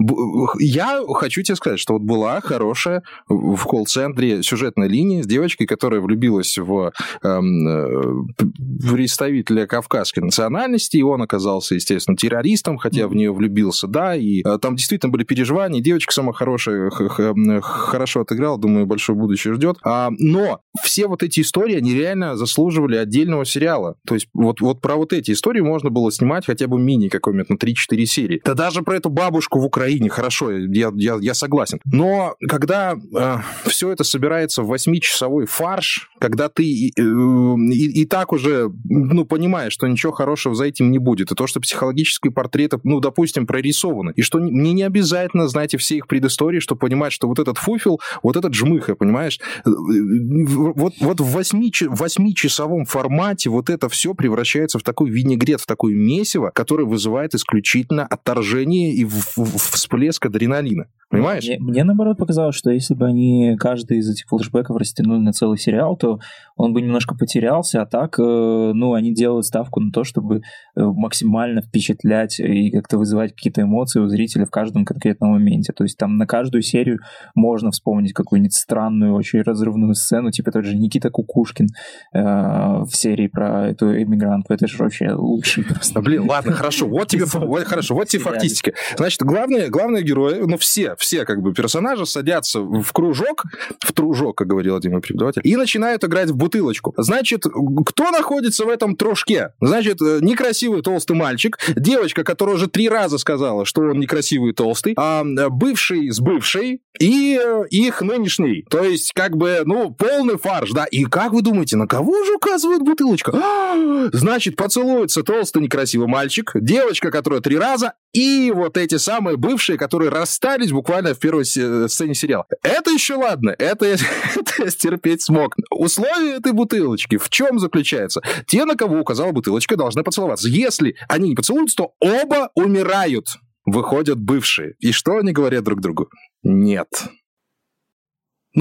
Я 0.58 1.02
хочу 1.14 1.42
тебе 1.42 1.56
сказать, 1.56 1.78
что 1.78 1.94
вот 1.94 2.02
была 2.02 2.40
хорошая 2.40 3.02
в 3.28 3.62
колл-центре 3.64 4.42
сюжетная 4.42 4.88
линия 4.88 5.22
с 5.22 5.26
девочкой, 5.26 5.66
которая 5.66 6.00
влюбилась 6.00 6.58
в, 6.58 6.92
эм, 7.22 7.68
э, 7.68 9.10
представителя 9.10 9.66
кавказской 9.66 10.20
национальности, 10.20 10.96
и 10.96 11.02
он 11.02 11.22
оказался, 11.22 11.74
естественно, 11.74 12.16
террористом, 12.16 12.78
хотя 12.78 13.08
в 13.08 13.14
нее 13.14 13.32
влюбился, 13.32 13.86
да, 13.86 14.14
и 14.14 14.42
э, 14.44 14.58
там 14.58 14.76
действительно 14.76 15.10
были 15.10 15.24
переживания, 15.24 15.80
девочка 15.80 16.12
сама 16.12 16.32
хорошая, 16.32 16.90
хорошо 16.90 18.20
отыграла, 18.20 18.58
думаю, 18.58 18.86
большое 18.86 19.18
будущее 19.18 19.54
ждет. 19.54 19.78
А, 19.82 20.10
но 20.18 20.60
все 20.82 21.06
вот 21.06 21.22
эти 21.22 21.40
истории, 21.40 21.76
они 21.76 21.94
реально 21.94 22.36
заслуживали 22.36 22.96
отдельного 22.96 23.44
сериала. 23.44 23.96
То 24.06 24.14
есть 24.14 24.28
вот, 24.34 24.60
вот 24.60 24.80
про 24.80 24.96
вот 24.96 25.12
эти 25.12 25.32
истории 25.32 25.60
можно 25.60 25.90
было 25.90 26.10
снимать 26.12 26.46
хотя 26.46 26.66
бы 26.66 26.78
мини 26.78 27.08
какой-нибудь 27.08 27.50
на 27.50 27.54
3-4 27.54 28.04
серии. 28.04 28.40
Да 28.44 28.54
даже 28.54 28.82
про 28.82 28.96
эту 28.96 29.10
бабушку 29.10 29.58
в 29.60 29.64
Украине, 29.64 30.08
хорошо, 30.08 30.50
я, 30.52 30.92
я, 30.94 31.18
я 31.20 31.34
согласен. 31.34 31.80
Но 31.84 32.34
когда 32.48 32.94
э, 32.94 33.36
все 33.66 33.90
это 33.90 34.04
собирается 34.04 34.62
в 34.62 34.72
8-часовой 34.72 35.46
фарш, 35.46 36.10
когда 36.18 36.48
ты 36.48 36.62
э, 36.62 37.00
и, 37.00 38.02
и 38.02 38.06
так 38.06 38.32
уже 38.32 38.70
ну, 38.84 39.24
понимаешь, 39.24 39.72
что 39.72 39.86
ничего 39.86 40.12
хорошего 40.12 40.54
за 40.54 40.64
этим 40.64 40.90
не 40.90 40.98
будет, 40.98 41.32
и 41.32 41.34
то, 41.34 41.46
что 41.46 41.60
психологические 41.60 42.32
портреты, 42.32 42.78
ну, 42.84 43.00
допустим, 43.00 43.46
прорисованы, 43.46 44.12
и 44.16 44.22
что 44.22 44.38
мне 44.38 44.72
не 44.72 44.82
обязательно, 44.82 45.48
знаете, 45.48 45.78
все 45.78 45.96
их 45.96 46.06
предыстории, 46.06 46.60
чтобы 46.60 46.80
понимать, 46.80 47.12
что 47.12 47.28
вот 47.28 47.38
этот 47.38 47.58
фуфел, 47.58 48.00
вот 48.22 48.36
этот 48.36 48.54
жмыха, 48.54 48.94
понимаешь, 48.94 49.40
вот, 49.70 50.94
вот 51.00 51.20
в 51.20 51.36
8-часовом 51.36 52.84
формате 52.84 53.50
вот 53.50 53.70
это 53.70 53.88
все 53.88 54.14
превращается 54.14 54.78
в 54.78 54.82
такой 54.82 55.10
винегрет, 55.10 55.60
в 55.60 55.66
такое 55.66 55.94
месиво, 55.94 56.50
которое 56.54 56.84
вызывает 56.84 57.34
исключительно 57.34 58.06
отторжение 58.06 58.92
и 58.94 59.04
всплеск 59.04 60.26
адреналина. 60.26 60.86
Понимаешь? 61.10 61.44
Мне, 61.44 61.58
мне 61.58 61.84
наоборот 61.84 62.18
показалось, 62.18 62.54
что 62.54 62.70
если 62.70 62.94
бы 62.94 63.04
они 63.04 63.56
каждый 63.58 63.98
из 63.98 64.08
этих 64.08 64.26
флешбеков 64.28 64.76
растянули 64.76 65.18
на 65.18 65.32
целый 65.32 65.58
сериал, 65.58 65.96
то 65.96 66.20
он 66.56 66.72
бы 66.72 66.80
немножко 66.80 67.16
потерялся, 67.16 67.82
а 67.82 67.86
так, 67.86 68.16
э, 68.20 68.22
ну, 68.22 68.94
они 68.94 69.12
делают 69.12 69.44
ставку 69.44 69.80
на 69.80 69.90
то, 69.90 70.04
чтобы 70.04 70.36
э, 70.36 70.40
максимально 70.76 71.62
впечатлять 71.62 72.38
и 72.38 72.70
как-то 72.70 72.96
вызывать 72.96 73.34
какие-то 73.34 73.62
эмоции 73.62 73.98
у 73.98 74.06
зрителя 74.06 74.46
в 74.46 74.50
каждом 74.50 74.84
конкретном 74.84 75.32
моменте. 75.32 75.72
То 75.72 75.82
есть 75.82 75.98
там 75.98 76.16
на 76.16 76.26
каждую 76.26 76.62
серию 76.62 77.00
можно 77.34 77.72
вспомнить 77.72 78.12
какую-нибудь 78.12 78.54
странную, 78.54 79.14
очень 79.14 79.42
разрывную 79.42 79.94
сцену, 79.94 80.30
типа 80.30 80.52
тот 80.52 80.64
же 80.64 80.76
Никита 80.76 81.10
Кукушкин 81.10 81.66
э, 82.14 82.20
в 82.20 82.90
серии 82.92 83.26
про 83.26 83.68
эту 83.68 84.00
эмигрантку. 84.00 84.54
Это 84.54 84.68
же 84.68 84.76
вообще 84.78 85.10
лучший 85.12 85.64
просто. 85.64 86.00
Блин, 86.02 86.28
ладно, 86.28 86.52
хорошо, 86.52 86.86
вот 86.86 87.08
тебе, 87.08 87.26
хорошо, 87.26 87.96
вот 87.96 88.06
тебе 88.06 88.22
фактически. 88.22 88.74
Значит, 88.96 89.22
главные, 89.22 89.70
главные 89.70 90.04
герои, 90.04 90.40
ну, 90.46 90.56
все, 90.56 90.94
все 91.00 91.24
как 91.24 91.42
бы 91.42 91.52
персонажи 91.52 92.06
садятся 92.06 92.60
в 92.60 92.92
кружок, 92.92 93.44
в 93.80 93.92
тружок, 93.92 94.36
как 94.38 94.46
говорил 94.46 94.76
один 94.76 94.92
мой 94.92 95.00
преподаватель, 95.00 95.42
и 95.44 95.56
начинают 95.56 96.04
играть 96.04 96.30
в 96.30 96.36
бутылочку. 96.36 96.94
Значит, 96.96 97.44
кто 97.86 98.10
находится 98.10 98.64
в 98.64 98.68
этом 98.68 98.96
тружке? 98.96 99.54
Значит, 99.60 100.00
э, 100.02 100.18
некрасивый 100.20 100.82
толстый 100.82 101.16
мальчик, 101.16 101.58
девочка, 101.74 102.22
которая 102.22 102.56
уже 102.56 102.68
три 102.68 102.88
раза 102.88 103.18
сказала, 103.18 103.64
что 103.64 103.82
он 103.82 103.98
некрасивый 103.98 104.50
и 104.50 104.54
толстый, 104.54 104.94
а 104.96 105.24
бывший 105.48 106.10
с 106.10 106.20
бывшей 106.20 106.82
и 106.98 107.40
э, 107.42 107.64
их 107.70 108.02
нынешний. 108.02 108.64
То 108.68 108.84
есть, 108.84 109.12
как 109.12 109.36
бы, 109.36 109.62
ну, 109.64 109.90
полный 109.90 110.36
фарш, 110.36 110.72
да. 110.72 110.84
И 110.84 111.04
как 111.04 111.32
вы 111.32 111.42
думаете, 111.42 111.76
на 111.76 111.86
кого 111.86 112.24
же 112.24 112.34
указывает 112.34 112.82
бутылочка? 112.82 113.32
А, 113.34 114.10
значит, 114.12 114.56
поцелуется 114.56 115.22
толстый 115.22 115.62
некрасивый 115.62 116.08
мальчик, 116.08 116.52
девочка, 116.54 117.10
которая 117.10 117.40
три 117.40 117.56
раза, 117.56 117.94
и 118.12 118.52
вот 118.54 118.76
эти 118.76 118.96
самые 118.96 119.36
бывшие, 119.36 119.78
которые 119.78 120.10
расстались 120.10 120.72
буквально 120.72 121.14
в 121.14 121.18
первой 121.18 121.44
сцене 121.44 122.14
сериала. 122.14 122.46
Это 122.62 122.90
еще 122.90 123.14
ладно, 123.14 123.54
это 123.58 123.86
я, 123.86 123.94
это 124.36 124.64
я 124.64 124.70
стерпеть 124.70 125.22
смог. 125.22 125.54
Условия 125.70 126.36
этой 126.36 126.52
бутылочки 126.52 127.18
в 127.18 127.28
чем 127.28 127.58
заключается? 127.58 128.20
Те, 128.46 128.64
на 128.64 128.74
кого 128.74 129.00
указала 129.00 129.32
бутылочка, 129.32 129.76
должны 129.76 130.02
поцеловаться. 130.02 130.48
Если 130.48 130.96
они 131.08 131.30
не 131.30 131.34
поцелуются, 131.36 131.76
то 131.76 131.92
оба 132.00 132.50
умирают. 132.54 133.26
Выходят 133.66 134.18
бывшие. 134.18 134.74
И 134.80 134.90
что 134.90 135.18
они 135.18 135.32
говорят 135.32 135.64
друг 135.64 135.80
другу? 135.80 136.08
Нет. 136.42 136.88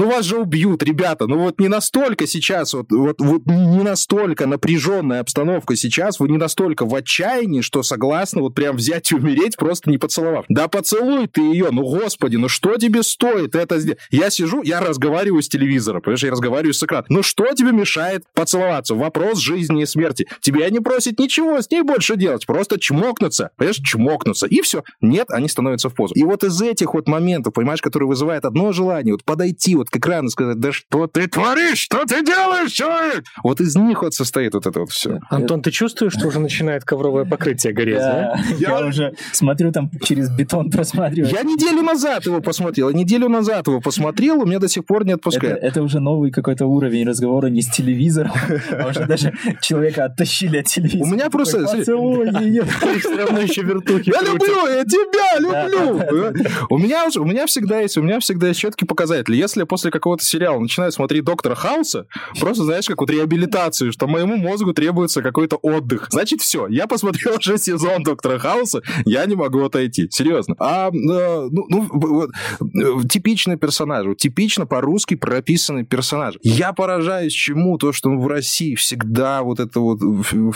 Ну 0.00 0.08
вас 0.08 0.24
же 0.24 0.38
убьют, 0.38 0.82
ребята. 0.82 1.26
Ну 1.26 1.40
вот 1.40 1.60
не 1.60 1.68
настолько 1.68 2.26
сейчас, 2.26 2.72
вот, 2.72 2.90
вот, 2.90 3.16
вот 3.18 3.42
не 3.44 3.82
настолько 3.82 4.46
напряженная 4.46 5.20
обстановка 5.20 5.76
сейчас, 5.76 6.18
вы 6.18 6.30
не 6.30 6.38
настолько 6.38 6.86
в 6.86 6.94
отчаянии, 6.94 7.60
что 7.60 7.82
согласны 7.82 8.40
вот 8.40 8.54
прям 8.54 8.76
взять 8.76 9.12
и 9.12 9.14
умереть, 9.14 9.58
просто 9.58 9.90
не 9.90 9.98
поцеловав. 9.98 10.46
Да 10.48 10.68
поцелуй 10.68 11.26
ты 11.26 11.42
ее, 11.42 11.68
ну 11.70 11.82
господи, 11.82 12.36
ну 12.36 12.48
что 12.48 12.78
тебе 12.78 13.02
стоит 13.02 13.54
это 13.54 13.78
сделать? 13.78 13.98
Я 14.10 14.30
сижу, 14.30 14.62
я 14.62 14.80
разговариваю 14.80 15.42
с 15.42 15.50
телевизора, 15.50 16.00
понимаешь, 16.00 16.24
я 16.24 16.30
разговариваю 16.30 16.72
с 16.72 16.82
экрана. 16.82 17.04
Ну 17.10 17.22
что 17.22 17.52
тебе 17.52 17.72
мешает 17.72 18.24
поцеловаться? 18.32 18.94
Вопрос 18.94 19.38
жизни 19.38 19.82
и 19.82 19.86
смерти. 19.86 20.26
Тебя 20.40 20.70
не 20.70 20.80
просит 20.80 21.18
ничего 21.18 21.60
с 21.60 21.70
ней 21.70 21.82
больше 21.82 22.16
делать, 22.16 22.46
просто 22.46 22.80
чмокнуться, 22.80 23.50
понимаешь, 23.56 23.76
чмокнуться, 23.84 24.46
и 24.46 24.62
все. 24.62 24.82
Нет, 25.02 25.26
они 25.28 25.46
становятся 25.46 25.90
в 25.90 25.94
позу. 25.94 26.14
И 26.14 26.22
вот 26.22 26.42
из 26.42 26.58
этих 26.62 26.94
вот 26.94 27.06
моментов, 27.06 27.52
понимаешь, 27.52 27.82
которые 27.82 28.08
вызывают 28.08 28.46
одно 28.46 28.72
желание, 28.72 29.12
вот 29.12 29.24
подойти, 29.24 29.74
вот 29.74 29.89
к 29.90 29.96
экрану 29.96 30.28
сказать, 30.28 30.58
да 30.58 30.72
что 30.72 31.06
ты 31.06 31.26
творишь, 31.26 31.78
что 31.78 32.04
ты 32.04 32.24
делаешь, 32.24 32.72
человек? 32.72 33.24
Вот 33.42 33.60
из 33.60 33.76
них 33.76 34.02
вот 34.02 34.14
состоит 34.14 34.54
вот 34.54 34.66
это 34.66 34.80
вот 34.80 34.90
все. 34.90 35.20
Антон, 35.28 35.62
ты 35.62 35.70
чувствуешь, 35.70 36.12
что 36.12 36.28
уже 36.28 36.40
начинает 36.40 36.84
ковровое 36.84 37.24
покрытие 37.24 37.72
гореть, 37.72 37.98
да? 37.98 38.38
Я 38.58 38.86
уже 38.86 39.14
смотрю 39.32 39.72
там 39.72 39.90
через 40.02 40.30
бетон 40.30 40.70
просматриваю. 40.70 41.32
Я 41.32 41.42
неделю 41.42 41.82
назад 41.82 42.26
его 42.26 42.40
посмотрел, 42.40 42.90
неделю 42.90 43.28
назад 43.28 43.66
его 43.66 43.80
посмотрел, 43.80 44.40
у 44.40 44.46
меня 44.46 44.58
до 44.58 44.68
сих 44.68 44.84
пор 44.84 45.04
не 45.04 45.12
отпускает. 45.12 45.58
Это 45.62 45.82
уже 45.82 46.00
новый 46.00 46.30
какой-то 46.30 46.66
уровень 46.66 47.06
разговора 47.06 47.48
не 47.48 47.62
с 47.62 47.68
телевизором, 47.68 48.32
а 48.70 48.88
уже 48.88 49.04
даже 49.06 49.34
человека 49.60 50.04
оттащили 50.04 50.58
от 50.58 50.66
телевизора. 50.66 51.02
У 51.02 51.06
меня 51.06 51.30
просто... 51.30 51.60
Поцелуй 51.60 52.28
ее, 52.40 52.64
все 52.64 53.16
равно 53.16 53.40
еще 53.40 53.62
вертухи 53.62 54.10
Я 54.10 54.22
люблю, 54.22 54.66
я 54.66 54.84
тебя 54.84 55.38
люблю! 55.38 56.44
У 56.68 56.78
меня 56.78 57.08
у 57.16 57.24
меня 57.24 57.46
всегда 57.46 57.80
есть, 57.80 57.96
у 57.98 58.02
меня 58.02 58.20
всегда 58.20 58.48
есть 58.48 58.60
четкий 58.60 58.84
показатель. 58.86 59.34
Если 59.34 59.64
после 59.70 59.92
какого-то 59.92 60.24
сериала 60.24 60.58
начинаю 60.58 60.90
смотреть 60.90 61.24
Доктора 61.24 61.54
Хауса, 61.54 62.06
просто, 62.40 62.64
знаешь, 62.64 62.86
как 62.86 63.00
вот 63.00 63.08
реабилитацию, 63.08 63.92
что 63.92 64.08
моему 64.08 64.36
мозгу 64.36 64.72
требуется 64.72 65.22
какой-то 65.22 65.56
отдых. 65.56 66.08
Значит, 66.10 66.40
все, 66.40 66.66
я 66.66 66.88
посмотрел 66.88 67.36
уже 67.38 67.56
сезон 67.56 68.02
Доктора 68.02 68.38
Хауса, 68.40 68.82
я 69.04 69.24
не 69.26 69.36
могу 69.36 69.64
отойти. 69.64 70.08
Серьезно. 70.10 70.56
А, 70.58 70.88
э, 70.88 71.48
ну, 71.50 71.66
ну 71.68 71.88
вот, 71.92 72.30
э, 72.60 73.08
типичный 73.08 73.56
персонаж, 73.56 74.06
вот, 74.06 74.16
типично 74.18 74.66
по-русски 74.66 75.14
прописанный 75.14 75.84
персонаж. 75.84 76.34
Я 76.42 76.72
поражаюсь 76.72 77.32
чему? 77.32 77.78
То, 77.78 77.92
что 77.92 78.10
в 78.10 78.26
России 78.26 78.74
всегда 78.74 79.42
вот 79.42 79.60
это 79.60 79.78
вот, 79.78 80.00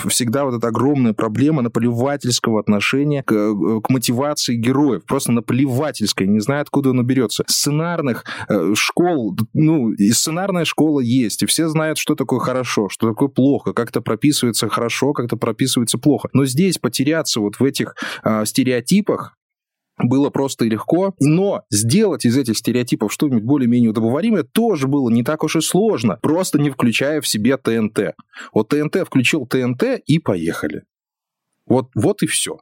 всегда 0.09 0.45
вот 0.45 0.55
эта 0.55 0.69
огромная 0.69 1.13
проблема 1.13 1.63
наплевательского 1.63 2.59
отношения 2.59 3.23
к, 3.23 3.33
э, 3.33 3.81
к 3.81 3.91
мотивации 3.91 4.57
героев. 4.57 5.05
Просто 5.07 5.31
наплевательская, 5.31 6.27
не 6.27 6.41
знаю, 6.41 6.63
откуда 6.63 6.91
он 6.91 7.07
берется. 7.07 7.45
Сценарных 7.47 8.25
э, 8.49 8.73
школ, 8.75 9.04
ну, 9.53 9.93
и 9.93 10.11
сценарная 10.11 10.65
школа 10.65 11.01
есть, 11.01 11.43
и 11.43 11.47
все 11.47 11.69
знают, 11.69 11.99
что 11.99 12.15
такое 12.15 12.41
хорошо, 12.41 12.89
что 12.89 13.09
такое 13.09 13.29
плохо, 13.29 13.73
как-то 13.73 14.01
прописывается 14.01 14.69
хорошо, 14.69 15.13
как-то 15.13 15.37
прописывается 15.37 15.99
плохо. 15.99 16.29
Но 16.33 16.45
здесь 16.45 16.79
потеряться 16.79 17.41
вот 17.41 17.61
в 17.61 17.65
этих 17.65 17.95
э, 18.25 18.45
стереотипах, 18.45 19.37
было 19.99 20.31
просто 20.31 20.65
и 20.65 20.69
легко, 20.69 21.15
но 21.21 21.63
сделать 21.71 22.25
из 22.25 22.37
этих 22.37 22.59
стереотипов 22.59 23.13
что-нибудь 23.13 23.45
более-менее 23.45 23.91
удобоваримое 23.91 24.43
тоже 24.43 24.89
было 24.89 25.09
не 25.09 25.23
так 25.23 25.45
уж 25.45 25.57
и 25.57 25.61
сложно, 25.61 26.19
просто 26.21 26.59
не 26.59 26.71
включая 26.71 27.21
в 27.21 27.29
себе 27.29 27.57
ТНТ. 27.57 28.15
Вот 28.53 28.71
ТНТ 28.71 29.07
включил 29.07 29.47
ТНТ 29.47 30.01
и 30.05 30.19
поехали. 30.19 30.83
Вот, 31.67 31.91
вот 31.95 32.23
и 32.23 32.27
все. 32.27 32.59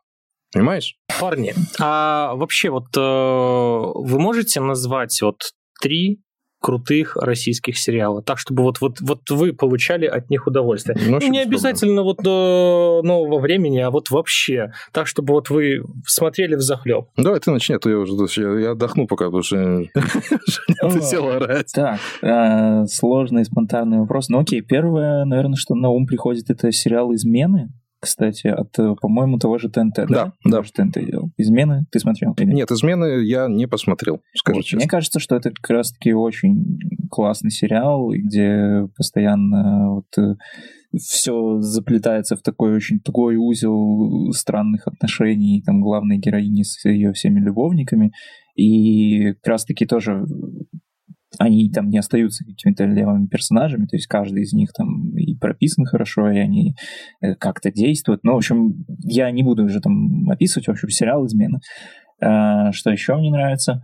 Понимаешь? 0.52 0.96
Парни, 1.18 1.54
а 1.80 2.34
вообще 2.34 2.68
вот 2.68 2.94
э, 2.94 3.00
вы 3.00 4.20
можете 4.20 4.60
назвать 4.60 5.18
вот 5.22 5.52
три 5.80 6.20
крутых 6.62 7.16
российских 7.16 7.76
сериалов, 7.76 8.24
так 8.24 8.38
чтобы 8.38 8.62
вот, 8.62 8.80
вот, 8.80 9.00
вот 9.00 9.28
вы 9.30 9.52
получали 9.52 10.06
от 10.06 10.30
них 10.30 10.46
удовольствие. 10.46 10.96
Ну, 11.06 11.18
не 11.28 11.42
обязательно 11.42 12.02
вот 12.02 12.18
до 12.22 13.02
нового 13.04 13.38
времени, 13.38 13.80
а 13.80 13.90
вот 13.90 14.10
вообще, 14.10 14.72
так 14.92 15.06
чтобы 15.06 15.34
вот 15.34 15.50
вы 15.50 15.82
смотрели 16.06 16.54
в 16.54 16.60
захлеб. 16.60 17.08
Давай 17.16 17.40
ты 17.40 17.50
начни, 17.50 17.74
а 17.74 17.78
то 17.78 17.90
я 17.90 17.98
уже 17.98 18.12
я 18.60 18.70
отдохну 18.70 19.06
пока, 19.06 19.26
потому 19.26 19.42
что 19.42 19.56
ты 19.94 21.00
сел 21.02 21.28
орать. 21.28 21.72
Так, 21.74 21.98
э, 22.22 22.86
сложный 22.86 23.44
спонтанный 23.44 23.98
вопрос. 23.98 24.28
Ну 24.28 24.38
окей, 24.38 24.60
первое, 24.60 25.24
наверное, 25.24 25.56
что 25.56 25.74
на 25.74 25.90
ум 25.90 26.06
приходит, 26.06 26.48
это 26.48 26.70
сериал 26.70 27.12
«Измены», 27.14 27.70
кстати, 28.02 28.48
от, 28.48 28.76
э, 28.80 28.96
по-моему, 29.00 29.38
того 29.38 29.58
же 29.58 29.68
ТНТ, 29.68 29.94
да? 29.94 30.04
Да, 30.08 30.32
да. 30.44 30.62
Же 30.64 30.72
ТНТ 30.72 30.94
делал. 30.94 31.30
Измены 31.36 31.86
ты 31.92 32.00
смотрел? 32.00 32.34
Или? 32.36 32.52
Нет, 32.52 32.70
измены 32.72 33.24
я 33.24 33.46
не 33.46 33.68
посмотрел, 33.68 34.20
скажу 34.34 34.58
вот. 34.58 34.64
честно. 34.64 34.78
Мне 34.78 34.88
кажется, 34.88 35.20
что 35.20 35.36
это 35.36 35.50
как 35.50 35.70
раз-таки 35.70 36.12
очень 36.12 36.80
классный 37.12 37.52
сериал, 37.52 38.10
где 38.10 38.88
постоянно 38.96 39.94
вот 39.94 40.18
э, 40.18 40.34
все 40.98 41.60
заплетается 41.60 42.34
в 42.36 42.42
такой 42.42 42.74
очень 42.74 42.98
тугой 42.98 43.36
узел 43.36 44.32
странных 44.32 44.88
отношений, 44.88 45.62
там, 45.64 45.80
главной 45.80 46.18
героини 46.18 46.64
с 46.64 46.84
ее 46.84 47.12
всеми 47.12 47.38
любовниками, 47.38 48.12
и 48.56 49.34
как 49.34 49.46
раз-таки 49.46 49.86
тоже 49.86 50.24
они 51.38 51.70
там 51.70 51.88
не 51.88 51.98
остаются 51.98 52.44
какими-то 52.44 52.84
левыми 52.84 53.26
персонажами, 53.26 53.86
то 53.86 53.96
есть 53.96 54.06
каждый 54.06 54.42
из 54.42 54.52
них 54.52 54.72
там 54.72 55.16
и 55.16 55.34
прописан 55.36 55.84
хорошо, 55.84 56.30
и 56.30 56.38
они 56.38 56.74
э, 57.20 57.34
как-то 57.36 57.70
действуют. 57.70 58.22
Ну, 58.24 58.34
в 58.34 58.36
общем, 58.36 58.84
я 59.04 59.30
не 59.30 59.42
буду 59.42 59.64
уже 59.64 59.80
там 59.80 60.28
описывать, 60.30 60.68
в 60.68 60.70
общем, 60.70 60.88
сериал 60.90 61.26
«Измена». 61.26 61.60
А, 62.20 62.72
что 62.72 62.90
еще 62.90 63.16
мне 63.16 63.30
нравится? 63.30 63.82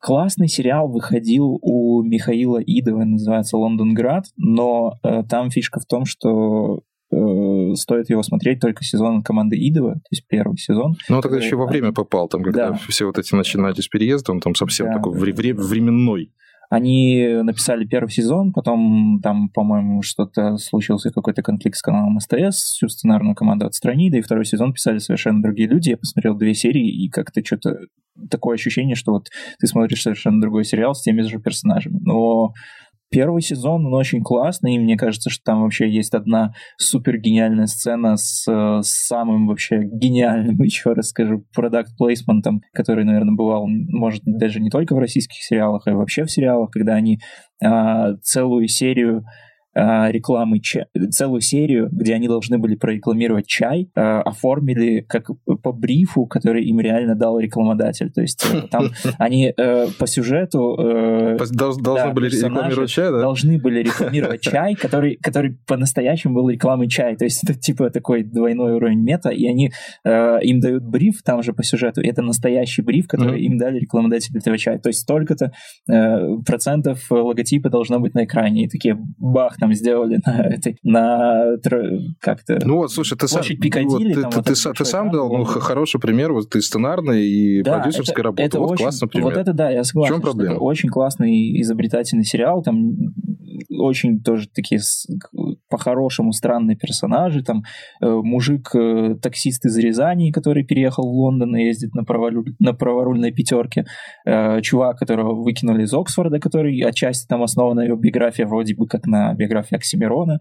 Классный 0.00 0.48
сериал 0.48 0.88
выходил 0.88 1.58
у 1.60 2.02
Михаила 2.02 2.58
Идова, 2.64 3.04
называется 3.04 3.58
«Лондонград», 3.58 4.24
но 4.36 4.94
э, 5.02 5.22
там 5.28 5.50
фишка 5.50 5.78
в 5.78 5.84
том, 5.84 6.06
что 6.06 6.80
э, 7.12 7.74
стоит 7.74 8.08
его 8.08 8.22
смотреть 8.22 8.60
только 8.60 8.82
сезон 8.82 9.22
команды 9.22 9.56
Идова, 9.56 9.94
то 9.94 10.08
есть 10.10 10.26
первый 10.26 10.56
сезон. 10.56 10.94
Ну, 11.10 11.20
тогда 11.20 11.36
еще 11.36 11.56
во 11.56 11.66
время 11.66 11.92
попал, 11.92 12.28
там, 12.28 12.42
когда 12.42 12.70
да. 12.70 12.78
все 12.88 13.04
вот 13.04 13.18
эти 13.18 13.34
начинались 13.34 13.88
переезды, 13.88 14.32
он 14.32 14.40
там 14.40 14.54
совсем 14.54 14.86
да, 14.86 14.94
такой 14.94 15.12
да. 15.12 15.20
временной. 15.20 16.32
Они 16.70 17.26
написали 17.42 17.84
первый 17.84 18.10
сезон, 18.10 18.52
потом 18.52 19.20
там, 19.20 19.48
по-моему, 19.48 20.02
что-то 20.02 20.56
случился 20.56 21.10
какой-то 21.10 21.42
конфликт 21.42 21.76
с 21.76 21.82
каналом 21.82 22.20
СТС, 22.20 22.74
всю 22.74 22.88
сценарную 22.88 23.34
команду 23.34 23.66
отстранили, 23.66 24.18
и 24.18 24.22
второй 24.22 24.44
сезон 24.44 24.72
писали 24.72 24.98
совершенно 24.98 25.42
другие 25.42 25.68
люди. 25.68 25.90
Я 25.90 25.96
посмотрел 25.96 26.36
две 26.36 26.54
серии, 26.54 26.88
и 26.88 27.08
как-то 27.08 27.44
что-то 27.44 27.80
такое 28.30 28.54
ощущение, 28.54 28.94
что 28.94 29.12
вот 29.12 29.28
ты 29.58 29.66
смотришь 29.66 30.02
совершенно 30.02 30.40
другой 30.40 30.64
сериал 30.64 30.94
с 30.94 31.02
теми 31.02 31.22
же 31.22 31.40
персонажами. 31.40 31.98
Но 32.02 32.52
Первый 33.10 33.42
сезон, 33.42 33.86
он 33.86 33.94
очень 33.94 34.22
классный, 34.22 34.76
и 34.76 34.78
мне 34.78 34.96
кажется, 34.96 35.30
что 35.30 35.42
там 35.44 35.62
вообще 35.62 35.90
есть 35.90 36.14
одна 36.14 36.52
супер 36.76 37.18
гениальная 37.18 37.66
сцена 37.66 38.16
с, 38.16 38.44
с 38.46 39.06
самым 39.06 39.48
вообще 39.48 39.80
гениальным, 39.82 40.56
еще 40.62 40.92
раз 40.92 41.08
скажу, 41.08 41.44
продукт 41.52 41.96
плейсментом, 41.98 42.62
который, 42.72 43.04
наверное, 43.04 43.34
бывал, 43.34 43.66
может, 43.66 44.22
даже 44.24 44.60
не 44.60 44.70
только 44.70 44.94
в 44.94 44.98
российских 44.98 45.42
сериалах, 45.42 45.86
а 45.86 45.94
вообще 45.94 46.24
в 46.24 46.30
сериалах, 46.30 46.70
когда 46.70 46.94
они 46.94 47.18
а, 47.62 48.14
целую 48.22 48.68
серию 48.68 49.24
рекламы, 49.74 50.60
ча- 50.60 50.86
целую 51.10 51.40
серию, 51.40 51.88
где 51.92 52.14
они 52.14 52.28
должны 52.28 52.58
были 52.58 52.74
прорекламировать 52.74 53.46
чай, 53.46 53.90
а, 53.94 54.22
оформили 54.22 55.00
как 55.08 55.30
по 55.62 55.72
брифу, 55.72 56.26
который 56.26 56.64
им 56.64 56.80
реально 56.80 57.14
дал 57.14 57.38
рекламодатель. 57.38 58.10
То 58.10 58.20
есть 58.20 58.44
э, 58.52 58.62
там 58.70 58.90
они 59.18 59.52
э, 59.56 59.86
по 59.98 60.06
сюжету... 60.06 60.76
Э, 60.78 61.36
должны 61.82 62.12
были 62.12 62.28
рекламировать 62.28 62.90
чай, 62.90 63.10
да? 63.10 63.20
Должны 63.20 63.58
были 63.58 63.82
рекламировать 63.82 64.40
чай, 64.40 64.74
который, 64.74 65.16
который 65.16 65.58
по-настоящему 65.66 66.34
был 66.34 66.50
рекламой 66.50 66.88
чай. 66.88 67.16
То 67.16 67.24
есть 67.24 67.44
это 67.44 67.58
типа 67.58 67.90
такой 67.90 68.22
двойной 68.22 68.74
уровень 68.74 69.02
мета, 69.02 69.30
и 69.30 69.46
они 69.46 69.72
им 70.04 70.60
дают 70.60 70.84
бриф 70.84 71.22
там 71.24 71.42
же 71.42 71.52
по 71.52 71.62
сюжету, 71.62 72.00
это 72.00 72.22
настоящий 72.22 72.82
бриф, 72.82 73.06
который 73.06 73.42
им 73.42 73.58
дали 73.58 73.78
рекламодатель 73.78 74.36
этого 74.36 74.56
чая. 74.58 74.78
То 74.78 74.88
есть 74.88 75.00
столько-то 75.00 75.52
процентов 75.86 77.10
логотипа 77.10 77.68
должно 77.70 78.00
быть 78.00 78.14
на 78.14 78.24
экране. 78.24 78.64
И 78.64 78.68
такие 78.68 78.96
бах, 79.18 79.59
там 79.60 79.72
сделали 79.74 80.20
на 80.24 80.40
этой, 80.46 80.76
на 80.82 81.56
как-то... 82.20 82.58
Ну 82.64 82.78
вот, 82.78 82.92
слушай, 82.92 83.16
ты 83.16 83.28
сам, 83.28 83.42
Пикадилли, 83.42 84.14
вот, 84.14 84.32
ты, 84.32 84.42
ты, 84.42 84.54
ты, 84.54 84.72
ты 84.72 84.84
сам 84.84 85.10
дал 85.10 85.28
ну, 85.28 85.44
хороший 85.44 86.00
пример, 86.00 86.32
вот 86.32 86.50
ты 86.50 86.60
сценарной 86.60 87.24
и 87.26 87.62
да, 87.62 87.78
продюсерской 87.78 88.14
это, 88.14 88.22
работы. 88.22 88.42
Это 88.42 88.58
вот 88.58 88.70
очень, 88.72 88.84
классный 88.84 89.08
пример. 89.08 89.28
Вот 89.28 89.36
это 89.36 89.52
да, 89.52 89.70
я 89.70 89.84
согласен. 89.84 90.14
В 90.14 90.16
чем 90.16 90.22
проблема? 90.22 90.58
Очень 90.58 90.88
классный 90.88 91.60
изобретательный 91.60 92.24
сериал, 92.24 92.62
там 92.62 92.94
очень 93.68 94.22
тоже 94.22 94.48
такие 94.48 94.80
по-хорошему 95.70 96.32
странные 96.32 96.76
персонажи, 96.76 97.42
там 97.42 97.62
э, 98.02 98.06
мужик 98.06 98.74
э, 98.74 99.14
из 99.14 99.78
Рязани, 99.78 100.32
который 100.32 100.64
переехал 100.64 101.04
в 101.04 101.14
Лондон 101.14 101.56
и 101.56 101.64
ездит 101.64 101.94
на, 101.94 102.04
праворуль, 102.04 102.54
на 102.58 102.74
праворульной 102.74 103.32
пятерке, 103.32 103.84
э, 104.26 104.60
чувак, 104.60 104.98
которого 104.98 105.34
выкинули 105.34 105.84
из 105.84 105.94
Оксфорда, 105.94 106.38
который 106.40 106.78
отчасти 106.80 107.26
там 107.26 107.42
основана 107.42 107.80
его 107.80 107.96
биография 107.96 108.46
вроде 108.46 108.74
бы 108.74 108.86
как 108.86 109.06
на 109.06 109.32
биографии 109.34 109.76
Оксимирона, 109.76 110.40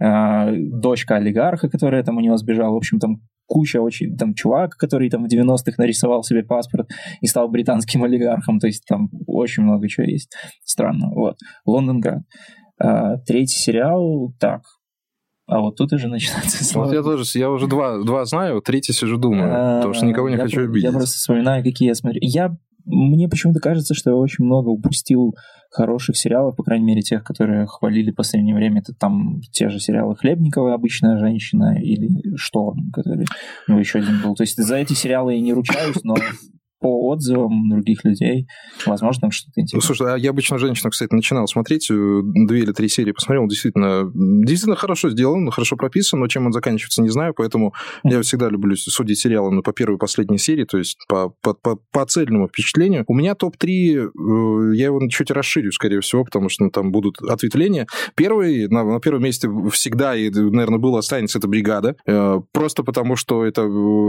э, 0.00 0.56
дочка 0.56 1.16
олигарха, 1.16 1.68
которая 1.68 2.02
там 2.02 2.16
у 2.16 2.20
него 2.20 2.36
сбежала, 2.36 2.72
в 2.72 2.76
общем, 2.76 2.98
там 2.98 3.20
куча 3.48 3.80
очень, 3.80 4.16
там, 4.16 4.34
чувак, 4.34 4.76
который 4.76 5.10
там 5.10 5.24
в 5.24 5.32
90-х 5.32 5.72
нарисовал 5.78 6.22
себе 6.22 6.44
паспорт 6.44 6.88
и 7.20 7.26
стал 7.26 7.48
британским 7.48 8.04
олигархом, 8.04 8.60
то 8.60 8.66
есть 8.66 8.84
там 8.86 9.10
очень 9.26 9.64
много 9.64 9.88
чего 9.88 10.06
есть 10.06 10.32
странно, 10.64 11.08
вот. 11.10 11.36
Лондонград. 11.66 12.22
А, 12.78 13.16
третий 13.18 13.58
сериал, 13.58 14.32
так, 14.38 14.62
а 15.48 15.60
вот 15.60 15.76
тут 15.76 15.92
уже 15.94 16.08
начинается 16.08 16.62
сложно. 16.62 16.90
Вот 16.90 16.94
я 16.94 17.02
тоже, 17.02 17.24
я 17.38 17.50
уже 17.50 17.66
два, 17.66 18.04
два 18.04 18.24
знаю, 18.26 18.60
третий 18.60 18.92
сижу 18.92 19.16
думаю, 19.16 19.50
а, 19.50 19.76
потому 19.76 19.94
что 19.94 20.04
никого 20.04 20.28
не 20.28 20.36
я 20.36 20.42
хочу 20.42 20.64
обидеть. 20.64 20.84
Я 20.84 20.92
просто 20.92 21.16
вспоминаю, 21.16 21.64
какие 21.64 21.88
я 21.88 21.94
смотрю. 21.94 22.20
Я, 22.22 22.54
мне 22.84 23.28
почему-то 23.28 23.58
кажется, 23.58 23.94
что 23.94 24.10
я 24.10 24.16
очень 24.16 24.44
много 24.44 24.68
упустил 24.68 25.34
хороших 25.70 26.16
сериалов, 26.16 26.54
по 26.54 26.62
крайней 26.62 26.84
мере, 26.84 27.00
тех, 27.00 27.24
которые 27.24 27.66
хвалили 27.66 28.10
в 28.10 28.14
последнее 28.14 28.54
время. 28.54 28.80
Это 28.80 28.92
там 28.94 29.40
те 29.52 29.70
же 29.70 29.80
сериалы 29.80 30.16
Хлебникова 30.16 30.74
«Обычная 30.74 31.18
женщина» 31.18 31.78
или 31.80 32.36
«Шторм», 32.36 32.90
который 32.92 33.26
ну, 33.66 33.78
еще 33.78 34.00
один 34.00 34.20
был. 34.22 34.34
То 34.34 34.42
есть 34.42 34.56
за 34.56 34.76
эти 34.76 34.92
сериалы 34.92 35.34
я 35.34 35.40
не 35.40 35.54
ручаюсь, 35.54 36.02
но 36.04 36.14
по 36.80 37.08
отзывам 37.08 37.68
других 37.68 38.04
людей, 38.04 38.46
возможно, 38.86 39.22
там 39.22 39.30
что-то 39.30 39.60
интересное. 39.60 39.78
Ну, 39.78 39.82
слушай, 39.82 40.14
а 40.14 40.16
я 40.16 40.30
обычно 40.30 40.58
женщину, 40.58 40.90
кстати, 40.90 41.12
начинал 41.12 41.46
смотреть, 41.46 41.90
э, 41.90 42.20
две 42.46 42.60
или 42.60 42.72
три 42.72 42.88
серии 42.88 43.12
посмотрел, 43.12 43.46
действительно, 43.46 44.10
действительно 44.14 44.76
хорошо 44.76 45.10
сделан, 45.10 45.50
хорошо 45.50 45.76
прописан, 45.76 46.20
но 46.20 46.28
чем 46.28 46.46
он 46.46 46.52
заканчивается, 46.52 47.02
не 47.02 47.08
знаю, 47.08 47.34
поэтому 47.36 47.68
mm-hmm. 48.04 48.10
я 48.12 48.22
всегда 48.22 48.48
люблю 48.48 48.76
судить 48.76 49.18
сериалы 49.18 49.50
ну, 49.50 49.62
по 49.62 49.72
первой 49.72 49.96
и 49.96 49.98
последней 49.98 50.38
серии, 50.38 50.64
то 50.64 50.78
есть 50.78 50.96
по, 51.08 51.34
по, 51.42 51.54
по, 51.54 51.78
по 51.92 52.06
цельному 52.06 52.48
впечатлению. 52.48 53.04
У 53.08 53.14
меня 53.14 53.34
топ-3, 53.34 53.66
э, 53.66 54.76
я 54.76 54.86
его 54.86 55.00
чуть 55.08 55.30
расширю, 55.30 55.72
скорее 55.72 56.00
всего, 56.00 56.24
потому 56.24 56.48
что 56.48 56.64
ну, 56.64 56.70
там 56.70 56.92
будут 56.92 57.20
ответвления. 57.22 57.86
Первый, 58.14 58.68
на, 58.68 58.84
на 58.84 59.00
первом 59.00 59.22
месте 59.22 59.48
всегда, 59.72 60.16
и, 60.16 60.30
наверное, 60.30 60.78
был, 60.78 60.96
останется, 60.96 61.38
это 61.38 61.48
«Бригада», 61.48 61.96
э, 62.06 62.40
просто 62.52 62.82
потому 62.84 63.16
что 63.16 63.44
это 63.44 63.62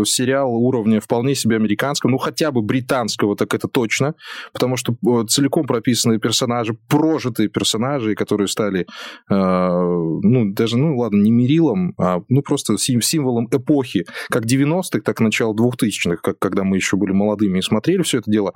сериал 0.05 0.53
уровня 0.53 0.99
вполне 0.99 1.36
себе 1.36 1.55
американского, 1.55 2.12
ну, 2.12 2.17
хотя 2.17 2.51
бы 2.51 2.59
бы 2.60 2.67
британского, 2.67 3.36
так 3.36 3.54
это 3.54 3.67
точно, 3.67 4.15
потому 4.54 4.78
что 4.78 4.93
э, 4.93 5.26
целиком 5.28 5.65
прописанные 5.65 6.19
персонажи, 6.19 6.78
прожитые 6.88 7.50
персонажи, 7.50 8.15
которые 8.15 8.48
стали, 8.48 8.82
э, 8.82 8.86
ну, 9.30 10.52
даже, 10.54 10.78
ну, 10.78 10.98
ладно, 10.98 11.22
не 11.22 11.32
мерилом, 11.32 11.93
а, 11.98 12.22
ну, 12.30 12.41
просто 12.41 12.78
символом 12.78 13.48
эпохи, 13.52 14.06
как 14.30 14.45
90-х, 14.45 15.02
так 15.04 15.22
и 15.22 15.24
начала 15.24 15.54
2000-х, 15.54 16.17
как, 16.17 16.39
когда 16.39 16.63
мы 16.63 16.78
еще 16.78 16.98
были 16.98 17.12
молодыми 17.12 17.60
и 17.60 17.62
смотрели 17.62 18.04
все 18.04 18.19
это 18.19 18.32
дело. 18.32 18.54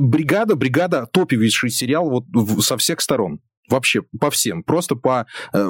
бригада, 0.00 0.56
бригада, 0.56 1.06
топовейший 1.12 1.70
сериал 1.70 2.10
вот 2.10 2.24
со 2.64 2.76
всех 2.76 3.00
сторон. 3.00 3.40
Вообще 3.68 4.02
по 4.20 4.30
всем. 4.30 4.62
Просто 4.62 4.96
по, 4.96 5.26
э, 5.52 5.68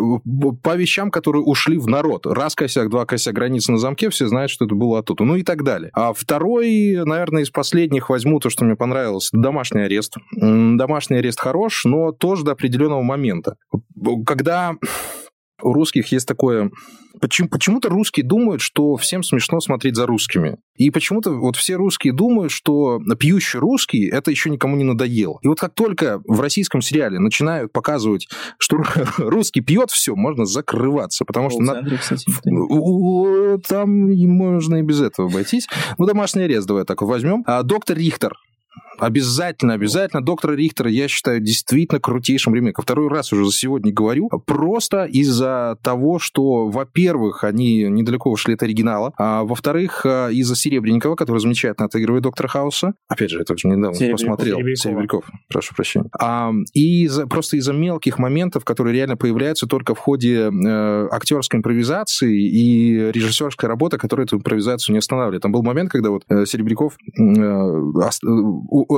по 0.63 0.77
вещам, 0.77 1.11
которые 1.11 1.43
ушли 1.43 1.79
в 1.79 1.87
народ. 1.87 2.27
Раз 2.27 2.55
косяк, 2.55 2.91
два 2.91 3.07
косяк, 3.07 3.35
границы 3.35 3.73
на 3.73 3.79
замке, 3.79 4.11
все 4.11 4.27
знают, 4.27 4.51
что 4.51 4.65
это 4.65 4.75
было 4.75 4.99
оттуда. 4.99 5.25
Ну 5.25 5.37
и 5.37 5.43
так 5.43 5.63
далее. 5.63 5.91
А 5.95 6.13
второй, 6.13 7.03
наверное, 7.05 7.43
из 7.43 7.51
последних 7.51 8.11
возьму 8.11 8.41
то, 8.41 8.51
что 8.51 8.65
мне 8.65 8.77
понравилось. 8.77 9.31
Домашний 9.33 9.83
арест. 9.83 10.15
Домашний 10.33 11.19
арест 11.19 11.41
хорош, 11.41 11.85
но 11.85 12.13
тоже 12.13 12.45
до 12.45 12.53
определенного 12.53 13.03
момента. 13.03 13.57
Когда 14.27 14.75
у 15.63 15.73
русских 15.73 16.13
есть 16.13 16.27
такое... 16.27 16.71
Почему, 17.19 17.49
почему-то 17.49 17.89
русские 17.89 18.27
думают, 18.27 18.61
что 18.61 18.97
всем 18.97 19.23
смешно 19.23 19.61
смотреть 19.61 19.97
за 19.97 20.05
русскими. 20.07 20.59
И 20.77 20.91
почему-то 20.91 21.31
вот 21.31 21.57
все 21.57 21.77
русские 21.77 22.13
думают, 22.13 22.53
что 22.53 23.01
пьющий 23.19 23.59
русский 23.59 24.07
это 24.07 24.31
еще 24.31 24.51
никому 24.51 24.77
не 24.77 24.85
надоел. 24.85 25.39
И 25.41 25.49
вот 25.49 25.59
как 25.59 25.73
только 25.73 26.21
в 26.27 26.41
российском 26.41 26.83
сериале 26.83 27.19
начинают 27.19 27.73
показывать, 27.73 28.29
что 28.59 28.83
русский 29.19 29.63
пьет 29.63 29.91
все, 29.91 30.15
можно 30.15 30.45
закрываться. 30.45 31.25
Потому 31.25 31.49
что 31.49 31.63
на... 31.63 31.83
там 33.67 34.11
можно 34.29 34.77
и 34.77 34.83
без 34.83 35.01
этого 35.01 35.31
обойтись. 35.31 35.69
Ну, 35.97 36.05
домашний 36.05 36.43
арест 36.43 36.67
давай 36.67 36.85
так 36.85 37.01
возьмем. 37.01 37.45
А, 37.47 37.63
доктор 37.63 37.97
Рихтер 37.97 38.35
Обязательно, 38.99 39.75
обязательно. 39.75 40.23
Доктора 40.23 40.55
Рихтера 40.55 40.91
я 40.91 41.09
считаю 41.09 41.41
действительно 41.41 42.01
крутейшим 42.01 42.55
ремейком. 42.55 42.83
Второй 42.83 43.09
раз 43.09 43.33
уже 43.33 43.45
за 43.45 43.53
сегодня 43.53 43.93
говорю. 43.93 44.29
Просто 44.47 45.05
из-за 45.05 45.79
того, 45.83 46.19
что, 46.19 46.69
во-первых, 46.69 47.45
они 47.45 47.85
недалеко 47.85 48.31
ушли 48.31 48.55
от 48.55 48.63
оригинала, 48.63 49.13
а 49.19 49.45
во-вторых, 49.45 50.05
э, 50.05 50.33
из-за 50.33 50.57
Серебренникова, 50.57 51.15
который 51.15 51.39
замечательно 51.39 51.87
отыгрывает 51.87 52.23
Доктора 52.25 52.49
Хауса. 52.49 52.95
Опять 53.09 53.31
же, 53.31 53.39
я 53.39 53.45
тоже 53.45 53.69
недавно 53.69 53.95
Серебряков. 53.95 54.21
посмотрел. 54.21 54.59
Серебряков, 54.77 55.25
прошу 55.49 55.75
прощения. 55.75 56.09
А, 56.19 56.53
и 56.73 57.05
из 57.05 57.19
просто 57.29 57.57
из-за 57.59 57.73
мелких 57.73 58.19
моментов, 58.19 58.65
которые 58.65 58.95
реально 58.95 59.17
появляются 59.17 59.67
только 59.67 59.95
в 59.95 59.99
ходе 59.99 60.51
э, 60.51 61.09
актерской 61.11 61.59
импровизации 61.59 62.47
и 62.47 63.13
режиссерской 63.13 63.69
работы, 63.69 63.99
которая 63.99 64.27
эту 64.27 64.37
импровизацию 64.37 64.95
не 64.95 64.99
останавливает. 64.99 65.43
Там 65.43 65.53
был 65.53 65.63
момент, 65.63 65.91
когда 65.91 66.11
вот 66.11 66.25
э, 66.29 66.47
Серебряков 66.47 66.97
э, 66.97 67.23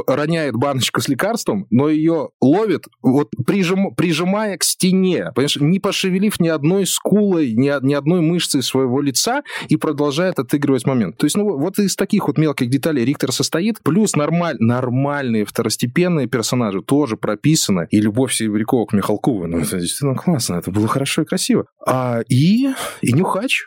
роняет 0.07 0.55
баночку 0.55 1.01
с 1.01 1.09
лекарством, 1.09 1.67
но 1.71 1.89
ее 1.89 2.31
ловит, 2.41 2.87
вот 3.03 3.31
прижим, 3.47 3.95
прижимая 3.95 4.57
к 4.57 4.65
стене, 4.65 5.33
понимаешь, 5.35 5.57
не 5.57 5.79
пошевелив 5.79 6.41
ни 6.41 6.49
одной 6.49 6.87
скулой, 6.87 7.53
ни, 7.53 7.73
ни 7.87 7.95
одной 7.95 8.21
мышцей 8.21 8.63
своего 8.63 9.01
лица 9.01 9.43
и 9.69 9.77
продолжает 9.77 10.39
отыгрывать 10.39 10.87
момент. 10.87 11.17
То 11.17 11.27
есть, 11.27 11.37
ну, 11.37 11.59
вот 11.59 11.79
из 11.79 11.97
таких 11.97 12.29
вот 12.29 12.39
мелких 12.39 12.71
деталей 12.71 13.05
Риктор 13.05 13.33
состоит, 13.33 13.83
плюс 13.83 14.17
нормаль, 14.17 14.57
нормальные 14.59 15.45
второстепенные 15.45 16.27
персонажи 16.27 16.83
тоже 16.83 17.17
прописаны, 17.17 17.87
и 17.91 18.01
Любовь 18.01 18.33
Серебрякова 18.33 18.87
к 18.87 18.93
Михалкову, 18.93 19.47
ну, 19.47 19.59
это 19.59 19.79
действительно 19.79 20.15
классно, 20.15 20.57
это 20.57 20.71
было 20.71 20.89
хорошо 20.89 21.23
и 21.23 21.25
красиво. 21.25 21.67
А, 21.87 22.21
и, 22.29 22.69
и 23.03 23.13
Нюхач, 23.13 23.65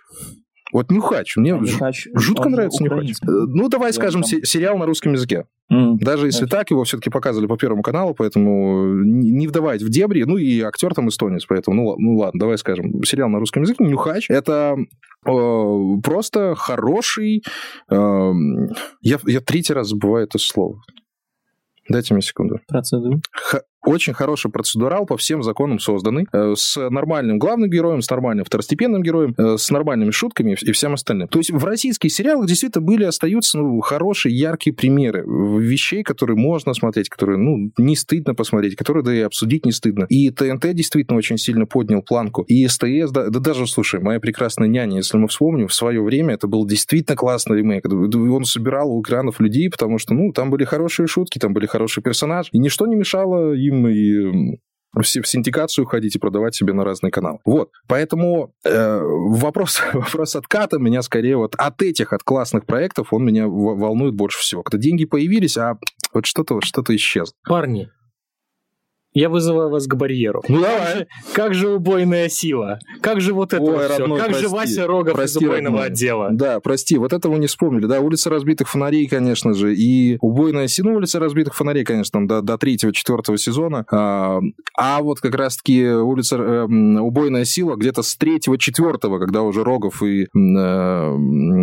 вот 0.74 0.92
Нюхач, 0.92 1.38
мне 1.38 1.52
Нюхач, 1.52 2.08
жутко 2.14 2.50
нравится 2.50 2.84
Нюхач. 2.84 3.12
Э, 3.22 3.26
ну, 3.26 3.70
давай 3.70 3.94
скажем, 3.94 4.22
там... 4.24 4.44
сериал 4.44 4.78
на 4.78 4.86
русском 4.86 5.14
языке. 5.14 5.46
Mm. 5.72 5.98
Даже 6.00 6.28
если 6.28 6.46
так, 6.46 6.70
его 6.72 6.84
все-таки 6.84 7.10
показывали 7.10 7.48
по 7.48 7.58
Первому 7.58 7.82
каналу, 7.82 8.14
поэтому 8.14 9.04
не 9.04 9.48
вдавать 9.48 9.82
в 9.82 9.90
дебри. 9.90 10.24
Ну, 10.24 10.38
и 10.38 10.62
актер 10.62 10.94
там 10.94 11.10
эстонец, 11.10 11.46
поэтому, 11.46 11.76
ну, 11.76 11.96
ну 11.98 12.18
ладно, 12.18 12.40
давай 12.40 12.58
скажем, 12.58 13.04
сериал 13.04 13.30
на 13.30 13.40
русском 13.40 13.64
языке 13.64 13.84
«Нюхач»— 13.84 14.26
это 14.30 14.76
э, 15.26 16.02
просто 16.04 16.56
хороший... 16.56 17.44
Э, 17.90 18.32
я, 19.02 19.20
я 19.26 19.40
третий 19.40 19.74
раз 19.74 19.90
забываю 19.90 20.26
это 20.26 20.38
слово. 20.38 20.82
Дайте 21.90 22.14
мне 22.14 22.22
секунду. 22.22 22.60
Процедура. 22.68 23.20
Х- 23.32 23.64
очень 23.86 24.14
хороший 24.14 24.52
процедурал, 24.52 25.06
по 25.06 25.18
всем 25.18 25.44
законам 25.44 25.80
созданный, 25.80 26.28
э, 26.32 26.54
с 26.56 26.78
нормальным 26.90 27.40
главным 27.40 27.70
героем, 27.70 28.02
с 28.02 28.10
нормальным 28.10 28.46
второстепенным 28.46 29.02
героем, 29.02 29.34
э, 29.38 29.58
с 29.58 29.70
нормальными 29.72 30.12
шутками 30.12 30.56
и 30.60 30.72
всем 30.72 30.94
остальным. 30.94 31.28
То 31.28 31.40
есть 31.40 31.52
в 31.52 31.64
российских 31.66 32.12
сериалах 32.12 32.48
действительно 32.48 32.86
были, 32.86 33.04
остаются 33.04 33.58
ну, 33.58 33.80
хорошие, 33.82 34.38
яркие 34.38 34.76
примеры 34.76 35.24
вещей, 35.26 36.04
которые 36.04 36.38
можно 36.38 36.74
смотреть, 36.74 37.10
которые, 37.10 37.38
ну, 37.38 37.72
не 37.78 37.96
стыдно 37.96 38.36
посмотреть, 38.36 38.76
которые, 38.76 39.04
да 39.04 39.14
и 39.14 39.20
обсудить 39.22 39.66
не 39.66 39.72
стыдно. 39.72 40.06
И 40.10 40.30
ТНТ 40.30 40.74
действительно 40.74 41.18
очень 41.18 41.38
сильно 41.38 41.66
поднял 41.66 42.02
планку. 42.02 42.44
И 42.44 42.68
СТС, 42.68 43.12
да, 43.12 43.30
да 43.30 43.40
даже, 43.40 43.68
слушай, 43.68 44.00
«Моя 44.00 44.20
прекрасная 44.20 44.68
няня», 44.68 44.98
если 44.98 45.18
мы 45.18 45.28
вспомним, 45.28 45.68
в 45.68 45.74
свое 45.74 46.02
время 46.02 46.36
это 46.36 46.48
был 46.48 46.66
действительно 46.66 47.16
классный 47.16 47.58
ремейк. 47.58 47.86
Он 47.86 48.46
собирал 48.46 48.92
у 48.92 49.02
экранов 49.02 49.40
людей, 49.40 49.70
потому 49.70 49.98
что, 49.98 50.14
ну, 50.14 50.32
там 50.32 50.50
были 50.50 50.66
хорошие 50.66 51.08
шутки, 51.08 51.40
там 51.40 51.54
были 51.54 51.66
хорошие 51.66 52.04
персонажи, 52.04 52.50
и 52.52 52.60
ничто 52.60 52.86
не 52.86 52.96
мешало 52.96 53.54
им 53.72 53.88
им 53.88 53.88
и 53.88 54.58
в 54.94 55.06
синдикацию 55.06 55.86
ходить 55.86 56.16
и 56.16 56.20
продавать 56.20 56.54
себе 56.54 56.74
на 56.74 56.84
разные 56.84 57.12
каналы. 57.12 57.40
Вот, 57.46 57.72
поэтому 57.88 58.54
э, 58.66 59.00
вопрос, 59.02 59.82
вопрос 59.94 60.36
отката 60.36 60.80
меня 60.80 61.02
скорее 61.02 61.38
вот 61.38 61.56
от 61.58 61.82
этих, 61.82 62.12
от 62.12 62.24
классных 62.24 62.66
проектов, 62.66 63.14
он 63.14 63.26
меня 63.26 63.48
волнует 63.48 64.16
больше 64.16 64.40
всего. 64.40 64.64
Когда 64.64 64.82
деньги 64.82 65.06
появились, 65.06 65.58
а 65.58 65.78
вот 66.14 66.26
что-то 66.26 66.60
что-то 66.62 66.94
исчезло. 66.96 67.34
Парни, 67.48 67.90
я 69.14 69.30
вызываю 69.30 69.70
вас 69.70 69.88
к 69.88 69.96
барьеру. 69.96 70.44
Ну 70.48 70.62
давай. 70.62 70.80
Как 70.80 70.98
же, 70.98 71.08
как 71.34 71.54
же 71.54 71.70
убойная 71.70 72.30
сила? 72.30 72.80
Как 73.02 73.22
же 73.22 73.34
вот 73.34 73.54
это 73.54 73.62
Ой, 73.62 73.72
вот 73.72 73.90
родной, 73.90 74.18
все? 74.18 74.26
Как 74.26 74.28
прости, 74.28 74.42
же 74.42 74.50
Вася 74.50 74.88
Рогов 74.88 75.14
прости, 75.14 75.40
из 75.40 75.48
убойного 75.48 75.78
родной. 75.78 75.92
отдела? 75.92 76.30
Да, 76.32 76.60
прости, 76.60 76.98
вот 76.98 77.14
этого 77.14 77.36
не 77.36 77.48
вспомнили. 77.48 77.86
Да, 77.88 78.00
улица 78.00 78.30
разбитых 78.30 78.70
фонарей, 78.70 79.08
конечно 79.08 79.54
же, 79.54 79.76
и 79.76 80.18
убойная 80.22 80.68
сила, 80.68 80.90
ну, 80.90 80.96
улица 80.96 81.20
разбитых 81.20 81.56
фонарей, 81.56 81.84
конечно, 81.84 82.20
там 82.20 82.28
до, 82.28 82.42
до 82.42 82.58
третьего, 82.58 82.94
четвертого 82.94 83.38
сезона. 83.38 83.86
А, 83.92 84.40
а 84.78 85.02
вот 85.02 85.20
как 85.20 85.36
раз-таки 85.36 85.86
улица 85.88 86.38
э, 86.38 86.66
убойная 86.66 87.46
сила 87.46 87.76
где-то 87.76 88.04
с 88.04 88.16
третьего, 88.16 88.58
четвертого, 88.58 89.20
когда 89.20 89.42
уже 89.42 89.64
Рогов 89.64 90.02
и, 90.04 90.24
э, 90.24 90.28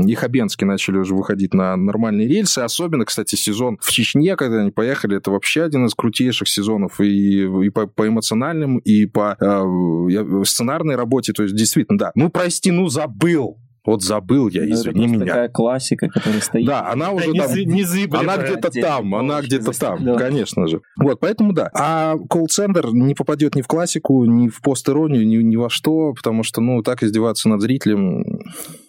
и 0.07 0.15
Хабенский 0.15 0.67
начали 0.67 0.99
уже 0.99 1.15
выходить 1.15 1.55
на 1.55 1.77
нормальные 1.77 2.29
рельсы. 2.29 2.59
Особенно, 2.59 3.05
кстати, 3.05 3.37
сезон 3.37 3.79
в 3.81 3.91
Чечне, 3.91 4.37
когда 4.37 4.61
они 4.61 4.71
поехали, 4.71 5.17
это 5.17 5.31
вообще 5.31 5.63
один 5.63 5.87
из 5.87 5.95
крутейших 5.95 6.49
сезонов. 6.49 7.01
И 7.01 7.38
и, 7.45 7.71
по, 7.71 7.87
по 7.87 8.07
эмоциональным, 8.07 8.79
и 8.79 9.07
по 9.07 9.37
э, 9.41 10.45
сценарной 10.45 10.97
работе. 10.97 11.33
То 11.33 11.43
есть, 11.43 11.55
действительно, 11.55 11.99
да. 11.99 12.13
Ну, 12.15 12.31
прости, 12.31 12.71
ну, 12.71 12.89
забыл. 12.89 13.59
Вот 13.89 14.03
забыл 14.03 14.49
я, 14.49 14.67
ну, 14.67 14.75
извини 14.75 15.07
это 15.07 15.15
меня. 15.15 15.27
такая 15.27 15.49
классика, 15.49 16.09
которая 16.09 16.43
стоит. 16.43 16.67
Да, 16.67 16.91
она 16.91 17.11
уже 17.13 17.33
да, 17.33 17.47
там... 17.47 17.57
Не, 17.57 17.65
не 17.65 18.15
она 18.15 18.37
где-то 18.37 18.71
там, 18.71 19.15
она 19.15 19.41
где-то 19.41 19.73
там, 19.73 20.05
да. 20.05 20.15
конечно 20.17 20.67
же. 20.67 20.83
Вот, 20.99 21.21
поэтому 21.21 21.55
да. 21.55 21.71
А 21.73 22.17
колл-центр 22.29 22.91
не 22.93 23.15
попадет 23.15 23.55
ни 23.55 23.63
в 23.63 23.67
классику, 23.67 24.27
ни 24.27 24.49
в 24.49 24.61
пост-иронию, 24.61 25.27
ни, 25.27 25.37
ни 25.37 25.57
во 25.57 25.71
что, 25.71 26.13
потому 26.13 26.43
что, 26.43 26.61
ну, 26.61 26.83
так 26.83 27.03
издеваться 27.03 27.49
над 27.49 27.63
зрителем, 27.63 28.25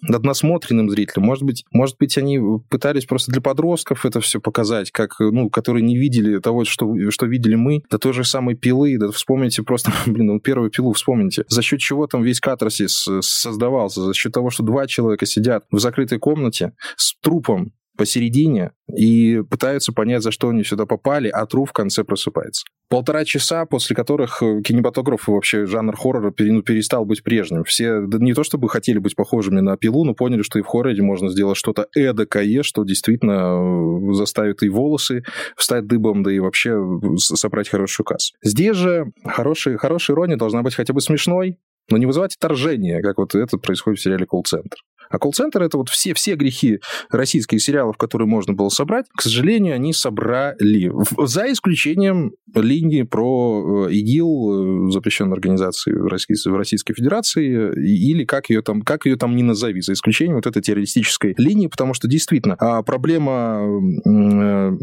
над 0.01 0.23
насмотренным 0.25 0.89
зрителем. 0.89 1.23
Может 1.23 1.43
быть, 1.43 1.63
может 1.71 1.95
быть, 1.97 2.17
они 2.17 2.37
пытались 2.69 3.05
просто 3.05 3.31
для 3.31 3.39
подростков 3.39 4.05
это 4.05 4.19
все 4.19 4.41
показать, 4.41 4.91
как, 4.91 5.15
ну, 5.21 5.49
которые 5.49 5.81
не 5.81 5.97
видели 5.97 6.39
того, 6.39 6.65
что, 6.65 6.93
что 7.09 7.25
видели 7.25 7.55
мы, 7.55 7.83
да 7.89 7.97
той 7.97 8.11
же 8.11 8.25
самой 8.25 8.55
пилы, 8.55 8.97
да 8.97 9.11
вспомните 9.11 9.63
просто, 9.63 9.93
блин, 10.07 10.25
ну, 10.25 10.39
первую 10.41 10.71
пилу 10.71 10.91
вспомните. 10.91 11.45
За 11.47 11.61
счет 11.61 11.79
чего 11.79 12.05
там 12.05 12.21
весь 12.21 12.41
катарсис 12.41 13.07
создавался? 13.21 14.01
За 14.01 14.13
счет 14.13 14.33
того, 14.33 14.49
что 14.49 14.61
два 14.63 14.88
человека 14.89 15.25
сидят 15.25 15.65
в 15.71 15.79
закрытой 15.79 16.19
комнате 16.19 16.73
с 16.97 17.15
трупом 17.21 17.73
посередине 17.99 18.71
и 18.95 19.41
пытаются 19.49 19.91
понять, 19.91 20.23
за 20.23 20.31
что 20.31 20.49
они 20.49 20.63
сюда 20.63 20.85
попали, 20.85 21.27
а 21.27 21.45
труп 21.45 21.69
в 21.69 21.73
конце 21.73 22.05
просыпается. 22.05 22.63
Полтора 22.89 23.25
часа, 23.25 23.65
после 23.65 23.95
которых 23.95 24.41
э, 24.41 24.61
кинематограф 24.61 25.27
и 25.27 25.31
вообще 25.31 25.65
жанр 25.65 25.95
хоррора 25.95 26.33
ну, 26.39 26.61
перестал 26.63 27.05
быть 27.05 27.23
прежним. 27.23 27.63
Все 27.65 27.99
не 27.99 28.33
то 28.33 28.43
чтобы 28.43 28.69
хотели 28.69 28.97
быть 28.99 29.15
похожими 29.15 29.59
на 29.59 29.75
пилу, 29.75 30.05
но 30.05 30.15
поняли, 30.15 30.41
что 30.41 30.57
и 30.57 30.61
в 30.61 30.65
хорроре 30.65 31.03
можно 31.03 31.29
сделать 31.29 31.57
что-то 31.57 31.87
эдакое, 31.93 32.63
что 32.63 32.85
действительно 32.85 34.09
э, 34.09 34.13
заставит 34.13 34.63
и 34.63 34.69
волосы 34.69 35.23
встать 35.57 35.85
дыбом, 35.85 36.23
да 36.23 36.31
и 36.31 36.39
вообще 36.39 36.81
собрать 37.17 37.67
хорошую 37.67 38.05
кассу. 38.05 38.33
Здесь 38.41 38.77
же 38.77 39.11
хороший, 39.25 39.77
хорошая 39.77 40.15
ирония 40.15 40.37
должна 40.37 40.63
быть 40.63 40.73
хотя 40.73 40.93
бы 40.93 41.01
смешной, 41.01 41.59
но 41.91 41.97
не 41.97 42.05
вызывать 42.05 42.35
отторжение, 42.35 43.01
как 43.01 43.17
вот 43.17 43.35
это 43.35 43.57
происходит 43.57 43.99
в 43.99 44.03
сериале 44.03 44.25
«Колл-центр». 44.25 44.77
А 45.09 45.17
колл-центр— 45.17 45.61
это 45.63 45.77
вот 45.77 45.89
все, 45.89 46.13
все 46.13 46.35
грехи 46.35 46.79
российских 47.09 47.61
сериалов, 47.61 47.97
которые 47.97 48.27
можно 48.27 48.53
было 48.53 48.69
собрать, 48.69 49.07
к 49.15 49.21
сожалению, 49.21 49.73
они 49.75 49.91
собрали. 49.91 50.91
За 51.25 51.51
исключением 51.51 52.33
линии 52.53 53.01
про 53.03 53.87
э, 53.87 53.91
ИГИЛ, 53.91 54.87
э, 54.87 54.91
запрещенной 54.91 55.33
организации 55.33 55.91
в 55.91 56.07
Российской, 56.07 56.49
в 56.49 56.55
Российской 56.55 56.93
Федерации, 56.93 57.73
или 57.75 58.23
как 58.23 58.49
ее, 58.49 58.61
там, 58.61 58.81
как 58.81 59.05
ее 59.05 59.15
там 59.15 59.35
не 59.35 59.43
назови, 59.43 59.81
за 59.81 59.93
исключением 59.93 60.35
вот 60.35 60.45
этой 60.45 60.61
террористической 60.61 61.33
линии, 61.37 61.67
потому 61.67 61.93
что 61.95 62.07
действительно 62.07 62.55
а 62.59 62.83
проблема 62.83 63.61
э, 64.05 64.77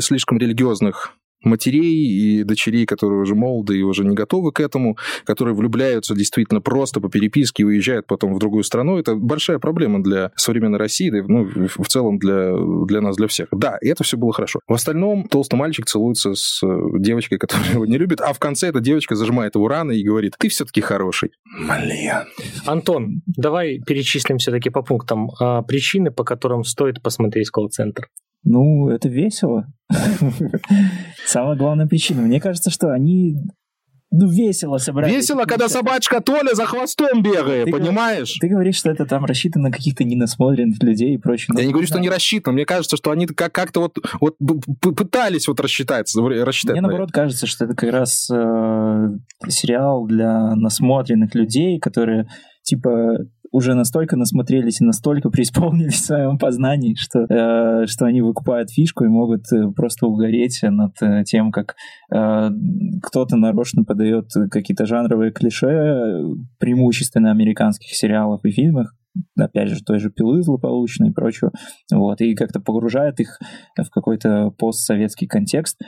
слишком 0.00 0.38
религиозных 0.38 1.15
матерей 1.46 2.40
и 2.40 2.44
дочерей, 2.44 2.86
которые 2.86 3.20
уже 3.20 3.34
молоды 3.34 3.78
и 3.78 3.82
уже 3.82 4.04
не 4.04 4.14
готовы 4.14 4.52
к 4.52 4.60
этому, 4.60 4.96
которые 5.24 5.54
влюбляются 5.54 6.14
действительно 6.14 6.60
просто 6.60 7.00
по 7.00 7.08
переписке 7.08 7.62
и 7.62 7.66
уезжают 7.66 8.06
потом 8.06 8.34
в 8.34 8.38
другую 8.38 8.64
страну. 8.64 8.98
Это 8.98 9.14
большая 9.14 9.58
проблема 9.58 10.02
для 10.02 10.32
современной 10.36 10.78
России, 10.78 11.10
да, 11.10 11.22
ну, 11.26 11.48
в 11.66 11.88
целом 11.88 12.18
для, 12.18 12.52
для 12.86 13.00
нас, 13.00 13.16
для 13.16 13.28
всех. 13.28 13.48
Да, 13.52 13.78
и 13.80 13.88
это 13.88 14.04
все 14.04 14.16
было 14.16 14.32
хорошо. 14.32 14.60
В 14.66 14.74
остальном 14.74 15.28
толстый 15.28 15.56
мальчик 15.56 15.86
целуется 15.86 16.34
с 16.34 16.62
э, 16.62 16.68
девочкой, 16.98 17.38
которая 17.38 17.72
его 17.72 17.86
не 17.86 17.98
любит, 17.98 18.20
а 18.20 18.32
в 18.32 18.38
конце 18.38 18.68
эта 18.68 18.80
девочка 18.80 19.14
зажимает 19.14 19.54
его 19.54 19.68
раны 19.68 19.96
и 19.96 20.04
говорит, 20.04 20.34
ты 20.38 20.48
все-таки 20.48 20.80
хороший. 20.80 21.30
Блин. 21.60 22.26
Антон, 22.66 23.22
давай 23.26 23.80
перечислим 23.80 24.38
все-таки 24.38 24.70
по 24.70 24.82
пунктам 24.82 25.30
а, 25.40 25.62
причины, 25.62 26.10
по 26.10 26.24
которым 26.24 26.64
стоит 26.64 27.02
посмотреть 27.02 27.50
колл-центр. 27.50 28.08
Ну, 28.44 28.88
это 28.88 29.08
весело. 29.08 29.66
Самая 31.26 31.56
главная 31.56 31.86
причина. 31.86 32.22
Мне 32.22 32.40
кажется, 32.40 32.70
что 32.70 32.92
они 32.92 33.36
ну, 34.12 34.28
весело 34.28 34.78
собрать. 34.78 35.10
Весело, 35.10 35.44
когда 35.44 35.68
собачка 35.68 36.20
Толя 36.20 36.54
за 36.54 36.64
хвостом 36.64 37.22
бегает, 37.22 37.66
ты 37.66 37.72
понимаешь? 37.72 38.32
Ты 38.40 38.48
говоришь, 38.48 38.76
что 38.76 38.90
это 38.90 39.04
там 39.04 39.24
рассчитано 39.24 39.64
на 39.64 39.72
каких-то 39.72 40.04
ненасмотренных 40.04 40.80
людей 40.82 41.14
и 41.14 41.18
прочее. 41.18 41.54
Я 41.58 41.64
не 41.64 41.72
говорю, 41.72 41.86
что 41.88 41.98
не 41.98 42.08
рассчитано. 42.08 42.54
Мне 42.54 42.64
кажется, 42.64 42.96
что 42.96 43.10
они 43.10 43.26
как- 43.26 43.52
как-то 43.52 43.80
вот, 43.80 43.98
вот 44.20 44.36
пытались 44.80 45.48
вот 45.48 45.60
рассчитать. 45.60 46.10
рассчитать 46.16 46.72
Мне, 46.72 46.82
наоборот, 46.82 47.10
кажется, 47.12 47.46
что 47.46 47.64
это 47.64 47.74
как 47.74 47.90
раз 47.90 48.30
э, 48.30 49.08
сериал 49.48 50.06
для 50.06 50.54
насмотренных 50.54 51.34
людей, 51.34 51.78
которые 51.80 52.28
типа 52.62 53.18
уже 53.52 53.74
настолько 53.74 54.16
насмотрелись 54.16 54.80
и 54.80 54.84
настолько 54.84 55.30
преисполнились 55.30 55.94
в 55.94 56.06
своем 56.06 56.38
познании, 56.38 56.94
что, 56.94 57.20
э, 57.20 57.86
что 57.86 58.06
они 58.06 58.22
выкупают 58.22 58.70
фишку 58.70 59.04
и 59.04 59.08
могут 59.08 59.50
э, 59.52 59.70
просто 59.74 60.06
угореть 60.06 60.60
над 60.62 60.92
э, 61.02 61.24
тем, 61.24 61.50
как 61.52 61.74
э, 62.12 62.50
кто-то 63.02 63.36
нарочно 63.36 63.84
подает 63.84 64.30
какие-то 64.50 64.86
жанровые 64.86 65.32
клише, 65.32 66.22
преимущественно 66.58 67.30
американских 67.30 67.94
сериалов 67.96 68.44
и 68.44 68.50
фильмах, 68.50 68.94
опять 69.38 69.68
же, 69.68 69.82
той 69.82 69.98
же 69.98 70.10
пилы 70.10 70.42
злополучной 70.42 71.10
и 71.10 71.12
прочего, 71.12 71.52
вот, 71.92 72.20
и 72.20 72.34
как-то 72.34 72.60
погружает 72.60 73.20
их 73.20 73.38
в 73.76 73.88
какой-то 73.90 74.50
постсоветский 74.58 75.26
контекст. 75.26 75.80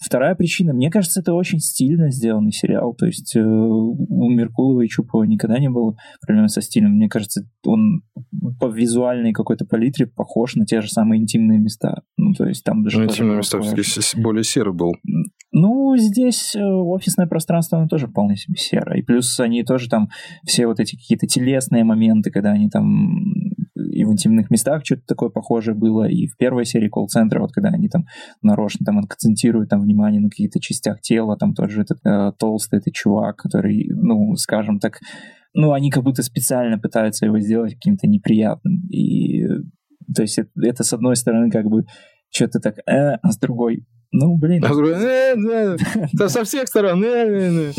Вторая 0.00 0.36
причина, 0.36 0.72
мне 0.72 0.90
кажется, 0.90 1.20
это 1.20 1.34
очень 1.34 1.58
стильно 1.58 2.10
сделанный 2.10 2.52
сериал. 2.52 2.94
То 2.94 3.06
есть 3.06 3.34
э, 3.34 3.40
у 3.40 4.30
Меркулова 4.30 4.82
и 4.82 4.88
Чупова 4.88 5.24
никогда 5.24 5.58
не 5.58 5.68
было 5.68 5.96
проблем 6.24 6.46
со 6.46 6.62
стилем. 6.62 6.92
Мне 6.92 7.08
кажется, 7.08 7.42
он 7.66 8.02
по 8.60 8.68
визуальной 8.68 9.32
какой-то 9.32 9.64
палитре 9.64 10.06
похож 10.06 10.54
на 10.54 10.66
те 10.66 10.82
же 10.82 10.88
самые 10.88 11.20
интимные 11.20 11.58
места. 11.58 12.02
Ну, 12.16 12.32
то 12.32 12.46
есть 12.46 12.62
там 12.62 12.84
даже... 12.84 12.98
Ну, 12.98 13.04
интимные 13.06 13.38
места 13.38 13.60
все-таки 13.60 14.20
более 14.22 14.44
серый 14.44 14.72
был. 14.72 14.94
Ну, 15.50 15.96
здесь 15.96 16.54
э, 16.54 16.62
офисное 16.62 17.26
пространство, 17.26 17.78
оно 17.78 17.88
тоже 17.88 18.06
вполне 18.06 18.36
себе 18.36 18.56
серое. 18.56 18.98
И 18.98 19.02
плюс 19.02 19.40
они 19.40 19.64
тоже 19.64 19.88
там 19.88 20.10
все 20.44 20.68
вот 20.68 20.78
эти 20.78 20.94
какие-то 20.94 21.26
телесные 21.26 21.82
моменты, 21.82 22.30
когда 22.30 22.50
они 22.50 22.68
там 22.68 23.24
и 23.78 24.04
в 24.04 24.12
интимных 24.12 24.50
местах 24.50 24.84
что-то 24.84 25.02
такое 25.06 25.30
похожее 25.30 25.74
было, 25.74 26.08
и 26.08 26.26
в 26.26 26.36
первой 26.36 26.64
серии 26.64 26.88
колл-центра, 26.88 27.40
вот 27.40 27.52
когда 27.52 27.70
они 27.70 27.88
там 27.88 28.06
нарочно 28.42 28.84
там 28.84 28.98
акцентируют 28.98 29.70
там 29.70 29.80
внимание 29.80 30.20
на 30.20 30.28
каких-то 30.28 30.60
частях 30.60 31.00
тела, 31.00 31.36
там 31.36 31.54
тот 31.54 31.70
же 31.70 31.82
этот 31.82 31.98
э, 32.04 32.32
толстый 32.38 32.78
этот 32.78 32.94
чувак, 32.94 33.36
который, 33.36 33.88
ну, 33.90 34.34
скажем 34.36 34.78
так, 34.78 35.00
ну, 35.54 35.72
они 35.72 35.90
как 35.90 36.04
будто 36.04 36.22
специально 36.22 36.78
пытаются 36.78 37.26
его 37.26 37.38
сделать 37.40 37.74
каким-то 37.74 38.06
неприятным. 38.06 38.86
И, 38.90 39.46
то 40.14 40.22
есть, 40.22 40.38
это, 40.38 40.50
это 40.62 40.84
с 40.84 40.92
одной 40.92 41.16
стороны, 41.16 41.50
как 41.50 41.66
бы, 41.66 41.84
что-то 42.30 42.60
так, 42.60 42.78
э, 42.86 43.18
а 43.22 43.32
с 43.32 43.38
другой, 43.38 43.86
ну, 44.10 44.38
блин. 44.38 44.64
А 44.64 44.68
другой, 44.68 44.94
э, 44.94 45.36
э, 46.18 46.28
со 46.28 46.42
всех 46.44 46.66
сторон. 46.68 47.04
Э, 47.04 47.72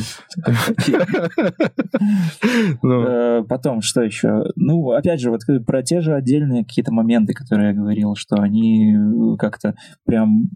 ну. 2.83 3.01
э, 3.01 3.43
потом, 3.49 3.81
что 3.81 4.03
еще? 4.03 4.43
Ну, 4.55 4.91
опять 4.91 5.21
же, 5.21 5.31
вот 5.31 5.41
про 5.65 5.81
те 5.81 6.01
же 6.01 6.13
отдельные 6.13 6.65
какие-то 6.65 6.93
моменты, 6.93 7.33
которые 7.33 7.69
я 7.69 7.73
говорил, 7.73 8.13
что 8.15 8.35
они 8.35 8.95
как-то 9.39 9.73
прям 10.05 10.49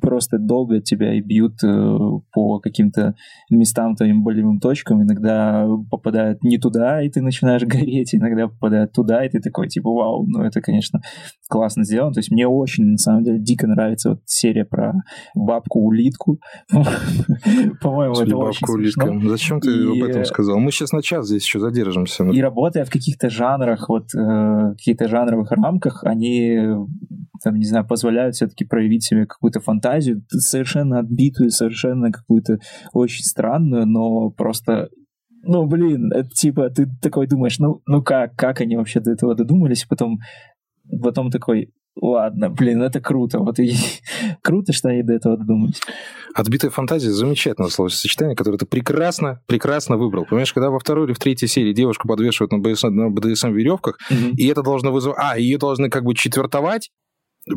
просто 0.00 0.38
долго 0.38 0.80
тебя 0.80 1.14
и 1.14 1.20
бьют 1.20 1.60
по 2.32 2.58
каким-то 2.58 3.14
местам, 3.50 3.94
твоим 3.94 4.24
болевым 4.24 4.58
точкам. 4.58 5.04
Иногда 5.04 5.64
попадают 5.90 6.42
не 6.42 6.58
туда, 6.58 7.02
и 7.02 7.08
ты 7.08 7.22
начинаешь 7.22 7.62
гореть, 7.62 8.16
иногда 8.16 8.48
попадают 8.48 8.92
туда, 8.92 9.24
и 9.24 9.28
ты 9.28 9.40
такой, 9.40 9.68
типа, 9.68 9.90
вау, 9.90 10.26
ну, 10.26 10.42
это, 10.42 10.60
конечно, 10.60 11.00
классно 11.50 11.84
сделано. 11.84 12.12
То 12.12 12.20
есть 12.20 12.30
мне 12.30 12.46
очень, 12.46 12.84
на 12.92 12.98
самом 12.98 13.24
деле, 13.24 13.38
дико 13.38 13.66
нравится 13.66 14.10
вот 14.10 14.20
серия 14.24 14.64
про 14.64 14.94
бабку-улитку. 15.34 16.40
По-моему, 17.82 18.14
это 18.14 18.36
бабку-улитка. 18.36 19.12
Зачем 19.28 19.60
ты 19.60 19.70
об 19.70 20.02
этом 20.02 20.24
сказал? 20.24 20.58
Мы 20.58 20.70
сейчас 20.72 20.92
на 20.92 21.02
час 21.02 21.26
здесь 21.26 21.44
еще 21.44 21.58
задержимся. 21.58 22.24
И 22.24 22.40
работая 22.40 22.84
в 22.84 22.90
каких-то 22.90 23.28
жанрах, 23.28 23.88
вот 23.88 24.14
э, 24.14 24.72
каких-то 24.76 25.08
жанровых 25.08 25.50
рамках, 25.50 26.04
они 26.04 26.58
там, 27.42 27.56
не 27.56 27.64
знаю, 27.64 27.86
позволяют 27.86 28.36
все-таки 28.36 28.64
проявить 28.64 29.04
себе 29.04 29.26
какую-то 29.26 29.60
фантазию, 29.60 30.22
совершенно 30.28 30.98
отбитую, 30.98 31.50
совершенно 31.50 32.12
какую-то 32.12 32.58
очень 32.92 33.24
странную, 33.24 33.86
но 33.86 34.30
просто 34.30 34.88
ну, 35.42 35.66
блин, 35.66 36.12
это 36.12 36.28
типа, 36.28 36.70
ты 36.70 36.86
такой 37.00 37.26
думаешь, 37.26 37.58
ну, 37.58 37.80
ну 37.86 38.02
как, 38.02 38.34
как 38.36 38.60
они 38.60 38.76
вообще 38.76 39.00
до 39.00 39.12
этого 39.12 39.34
додумались, 39.34 39.86
потом, 39.88 40.18
потом 41.02 41.30
такой, 41.30 41.72
Ладно, 42.00 42.50
блин, 42.50 42.82
это 42.82 43.00
круто. 43.00 43.40
Вот 43.40 43.58
и 43.58 43.74
круто, 44.42 44.72
что 44.72 44.88
они 44.88 45.02
до 45.02 45.14
этого 45.14 45.36
додумались. 45.36 45.80
Отбитая 46.34 46.70
фантазия 46.70 47.10
замечательное 47.10 47.68
словосочетание, 47.68 48.36
которое 48.36 48.58
ты 48.58 48.66
прекрасно, 48.66 49.42
прекрасно 49.46 49.96
выбрал. 49.96 50.24
Понимаешь, 50.24 50.52
когда 50.52 50.70
во 50.70 50.78
второй 50.78 51.06
или 51.06 51.12
в 51.12 51.18
третьей 51.18 51.48
серии 51.48 51.72
девушку 51.72 52.06
подвешивают 52.06 52.52
на 52.52 52.58
БДСМ, 52.58 52.88
на 52.88 53.10
БДСМ 53.10 53.52
веревках, 53.52 53.98
угу. 54.08 54.36
и 54.36 54.46
это 54.46 54.62
должно 54.62 54.92
вызывать... 54.92 55.18
А, 55.20 55.38
ее 55.38 55.58
должны 55.58 55.90
как 55.90 56.04
бы 56.04 56.14
четвертовать, 56.14 56.90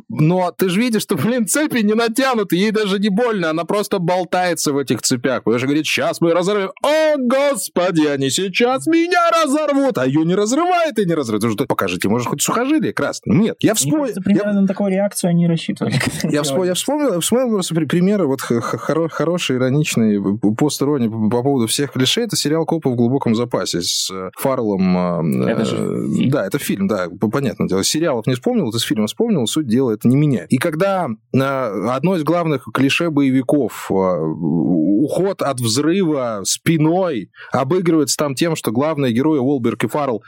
но 0.09 0.51
ты 0.51 0.69
же 0.69 0.79
видишь, 0.79 1.01
что, 1.01 1.15
блин, 1.15 1.45
цепи 1.47 1.79
не 1.79 1.93
натянуты, 1.93 2.55
ей 2.55 2.71
даже 2.71 2.99
не 2.99 3.09
больно, 3.09 3.49
она 3.49 3.65
просто 3.65 3.99
болтается 3.99 4.71
в 4.73 4.77
этих 4.77 5.01
цепях. 5.01 5.43
Потому 5.43 5.59
что 5.59 5.67
говорит, 5.67 5.85
сейчас 5.85 6.21
мы 6.21 6.33
разорвем. 6.33 6.71
О, 6.83 7.17
господи, 7.17 8.05
они 8.07 8.29
сейчас 8.29 8.87
меня 8.87 9.29
разорвут, 9.43 9.97
а 9.97 10.05
ее 10.05 10.23
не 10.25 10.35
разрывает 10.35 10.97
и 10.99 11.05
не 11.05 11.13
разрывает. 11.13 11.53
Что, 11.53 11.65
покажите, 11.65 12.07
может, 12.07 12.27
хоть 12.27 12.41
сухожилие 12.41 12.93
красное. 12.93 13.35
Нет, 13.35 13.57
я 13.59 13.73
вспомнил... 13.73 14.13
Примерно 14.23 14.51
я... 14.51 14.61
на 14.61 14.67
такую 14.67 14.91
реакцию 14.91 15.31
они 15.31 15.47
рассчитывали. 15.47 15.95
Я, 16.23 16.43
вспомнил, 16.43 16.65
я 16.65 16.73
вспомнил, 16.73 17.19
вспомнил 17.19 17.53
просто 17.53 17.75
примеры 17.75 18.27
вот 18.27 18.41
хоро 18.41 19.09
хороший, 19.09 19.57
ироничный 19.57 20.21
пост-ирония 20.55 21.09
по 21.09 21.43
поводу 21.43 21.67
всех 21.67 21.91
клише. 21.91 22.21
Это 22.21 22.35
сериал 22.35 22.65
«Копы 22.65 22.89
в 22.89 22.95
глубоком 22.95 23.35
запасе» 23.35 23.81
с 23.81 24.09
э, 24.11 24.29
Фарлом. 24.37 25.43
Э, 25.43 25.51
это 25.51 25.65
же 25.65 25.75
фильм. 25.75 26.29
Да, 26.29 26.45
это 26.45 26.59
фильм, 26.59 26.87
да, 26.87 27.07
понятное 27.31 27.67
дело. 27.67 27.83
Сериалов 27.83 28.25
не 28.27 28.35
вспомнил, 28.35 28.69
это 28.69 28.79
с 28.79 28.83
фильма 28.83 29.07
вспомнил, 29.07 29.45
суть 29.47 29.67
дела 29.73 29.91
это 29.91 30.07
не 30.07 30.15
меняет. 30.15 30.51
И 30.51 30.57
когда 30.57 31.09
э, 31.33 31.39
одно 31.39 32.15
из 32.15 32.23
главных 32.23 32.67
клише 32.73 33.09
боевиков, 33.09 33.87
э, 33.89 33.93
уход 33.93 35.41
от 35.41 35.59
взрыва 35.59 36.41
спиной, 36.45 37.31
обыгрывается 37.51 38.17
там 38.17 38.35
тем, 38.35 38.55
что 38.55 38.71
главные 38.71 39.13
герои 39.13 39.39
Уолберг 39.39 39.83
и 39.83 39.87
Фаррелл 39.87 40.23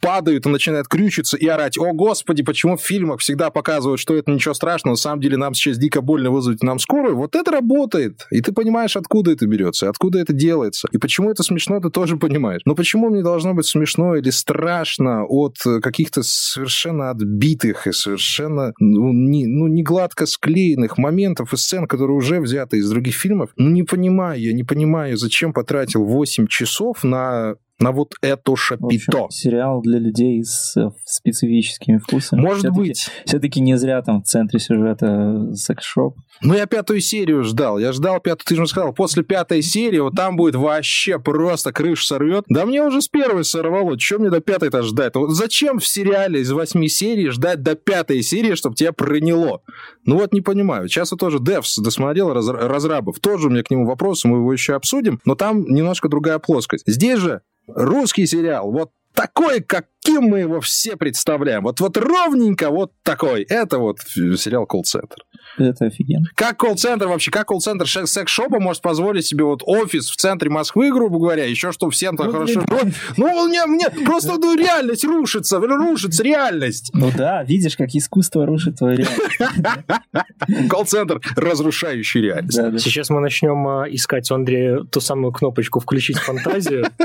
падают 0.00 0.46
и 0.46 0.48
начинают 0.48 0.88
крючиться 0.88 1.36
и 1.36 1.46
орать, 1.46 1.78
о 1.78 1.92
господи, 1.92 2.42
почему 2.42 2.76
в 2.76 2.82
фильмах 2.82 3.20
всегда 3.20 3.50
показывают, 3.50 4.00
что 4.00 4.14
это 4.14 4.30
ничего 4.30 4.54
страшного, 4.54 4.94
на 4.94 4.98
самом 4.98 5.20
деле 5.20 5.36
нам 5.36 5.54
сейчас 5.54 5.78
дико 5.78 6.00
больно 6.00 6.30
вызвать 6.30 6.62
нам 6.62 6.78
скорую, 6.78 7.16
вот 7.16 7.34
это 7.34 7.50
работает, 7.50 8.26
и 8.30 8.40
ты 8.40 8.52
понимаешь, 8.52 8.96
откуда 8.96 9.32
это 9.32 9.46
берется, 9.46 9.88
откуда 9.88 10.18
это 10.18 10.32
делается, 10.32 10.88
и 10.92 10.98
почему 10.98 11.30
это 11.30 11.42
смешно, 11.42 11.80
ты 11.80 11.90
тоже 11.90 12.16
понимаешь. 12.16 12.62
Но 12.64 12.74
почему 12.74 13.10
мне 13.10 13.22
должно 13.22 13.54
быть 13.54 13.66
смешно 13.66 14.16
или 14.16 14.30
страшно 14.30 15.24
от 15.24 15.56
каких-то 15.82 16.22
совершенно 16.22 17.10
отбитых 17.10 17.86
и 17.86 17.92
совершенно 17.92 18.72
ну, 18.78 19.12
не, 19.12 19.46
ну, 19.46 19.66
не 19.68 19.82
гладко 19.82 20.26
склеенных 20.26 20.98
моментов 20.98 21.52
и 21.52 21.56
сцен, 21.56 21.86
которые 21.86 22.16
уже 22.16 22.40
взяты 22.40 22.78
из 22.78 22.90
других 22.90 23.14
фильмов, 23.14 23.50
ну, 23.56 23.68
не 23.70 23.82
понимаю, 23.82 24.40
я 24.40 24.52
не 24.52 24.64
понимаю, 24.64 25.16
зачем 25.16 25.52
потратил 25.52 26.04
8 26.04 26.46
часов 26.46 27.04
на 27.04 27.54
на 27.78 27.92
вот 27.92 28.14
это 28.22 28.56
шапито. 28.56 29.24
Общем, 29.24 29.30
сериал 29.30 29.80
для 29.82 29.98
людей 29.98 30.42
с 30.42 30.76
э, 30.76 30.90
специфическими 31.04 31.98
вкусами. 31.98 32.40
Может 32.40 32.60
все 32.60 32.72
быть. 32.72 33.08
Все-таки 33.24 33.60
не 33.60 33.76
зря 33.76 34.02
там 34.02 34.22
в 34.22 34.24
центре 34.24 34.58
сюжета 34.58 35.54
секс-шоп. 35.54 36.16
Ну, 36.42 36.54
я 36.54 36.66
пятую 36.66 37.00
серию 37.00 37.44
ждал. 37.44 37.78
Я 37.78 37.92
ждал 37.92 38.20
пятую, 38.20 38.46
ты 38.46 38.56
же 38.56 38.66
сказал, 38.66 38.92
после 38.92 39.22
пятой 39.22 39.62
серии 39.62 39.98
вот 39.98 40.14
там 40.14 40.36
будет 40.36 40.56
вообще 40.56 41.18
просто 41.18 41.72
крышу 41.72 42.04
сорвет. 42.04 42.44
Да 42.48 42.66
мне 42.66 42.82
уже 42.82 43.00
с 43.00 43.08
первой 43.08 43.44
сорвало. 43.44 43.98
Чем 43.98 44.22
мне 44.22 44.30
до 44.30 44.40
пятой-то 44.40 44.82
ждать? 44.82 45.14
Вот 45.14 45.30
зачем 45.30 45.78
в 45.78 45.86
сериале 45.86 46.40
из 46.40 46.50
восьми 46.50 46.88
серий 46.88 47.28
ждать 47.28 47.62
до 47.62 47.76
пятой 47.76 48.22
серии, 48.22 48.54
чтобы 48.54 48.74
тебя 48.74 48.92
проняло? 48.92 49.62
Ну 50.04 50.18
вот 50.18 50.32
не 50.32 50.40
понимаю. 50.40 50.88
Сейчас 50.88 51.12
я 51.12 51.16
тоже 51.16 51.38
Девс 51.38 51.78
досмотрел, 51.78 52.32
раз, 52.32 52.48
разрабов. 52.48 53.20
Тоже 53.20 53.46
у 53.46 53.50
меня 53.50 53.62
к 53.62 53.70
нему 53.70 53.86
вопросы, 53.86 54.26
мы 54.26 54.38
его 54.38 54.52
еще 54.52 54.74
обсудим. 54.74 55.20
Но 55.24 55.36
там 55.36 55.64
немножко 55.64 56.08
другая 56.08 56.40
плоскость. 56.40 56.84
Здесь 56.86 57.18
же 57.18 57.42
русский 57.68 58.26
сериал, 58.26 58.70
вот 58.70 58.92
такой, 59.14 59.60
каким 59.60 60.24
мы 60.24 60.40
его 60.40 60.60
все 60.60 60.96
представляем. 60.96 61.64
Вот, 61.64 61.80
вот 61.80 61.96
ровненько 61.96 62.70
вот 62.70 62.92
такой. 63.02 63.42
Это 63.42 63.78
вот 63.78 64.00
сериал 64.00 64.66
«Колл-центр». 64.66 65.16
Это 65.58 65.86
офигенно. 65.86 66.26
Как 66.34 66.56
колл-центр 66.58 67.08
вообще, 67.08 67.30
как 67.30 67.48
колл-центр 67.48 67.86
секс-шопа 67.86 68.60
может 68.60 68.82
позволить 68.82 69.26
себе 69.26 69.44
вот 69.44 69.62
офис 69.64 70.10
в 70.10 70.16
центре 70.16 70.50
Москвы, 70.50 70.92
грубо 70.92 71.18
говоря, 71.18 71.44
еще 71.46 71.72
что 71.72 71.90
всем 71.90 72.16
так 72.16 72.26
ну, 72.26 72.32
хорошо. 72.32 72.62
Блин. 72.62 72.94
Ну, 73.16 73.48
нет, 73.48 73.66
нет, 73.66 74.04
просто 74.04 74.36
ну, 74.38 74.56
реальность 74.56 75.04
рушится, 75.04 75.58
рушится 75.58 76.22
реальность. 76.22 76.90
Ну 76.94 77.10
да, 77.16 77.42
видишь, 77.44 77.76
как 77.76 77.88
искусство 77.90 78.46
рушит 78.46 78.76
твою 78.78 78.98
реальность. 78.98 80.68
Колл-центр, 80.70 81.20
разрушающий 81.36 82.20
реальность. 82.20 82.56
Сейчас 82.80 83.10
мы 83.10 83.20
начнем 83.20 83.66
а, 83.66 83.84
искать 83.88 84.30
у 84.30 84.34
Андрея 84.34 84.84
ту 84.84 85.00
самую 85.00 85.32
кнопочку 85.32 85.80
«Включить 85.80 86.18
фантазию». 86.18 86.86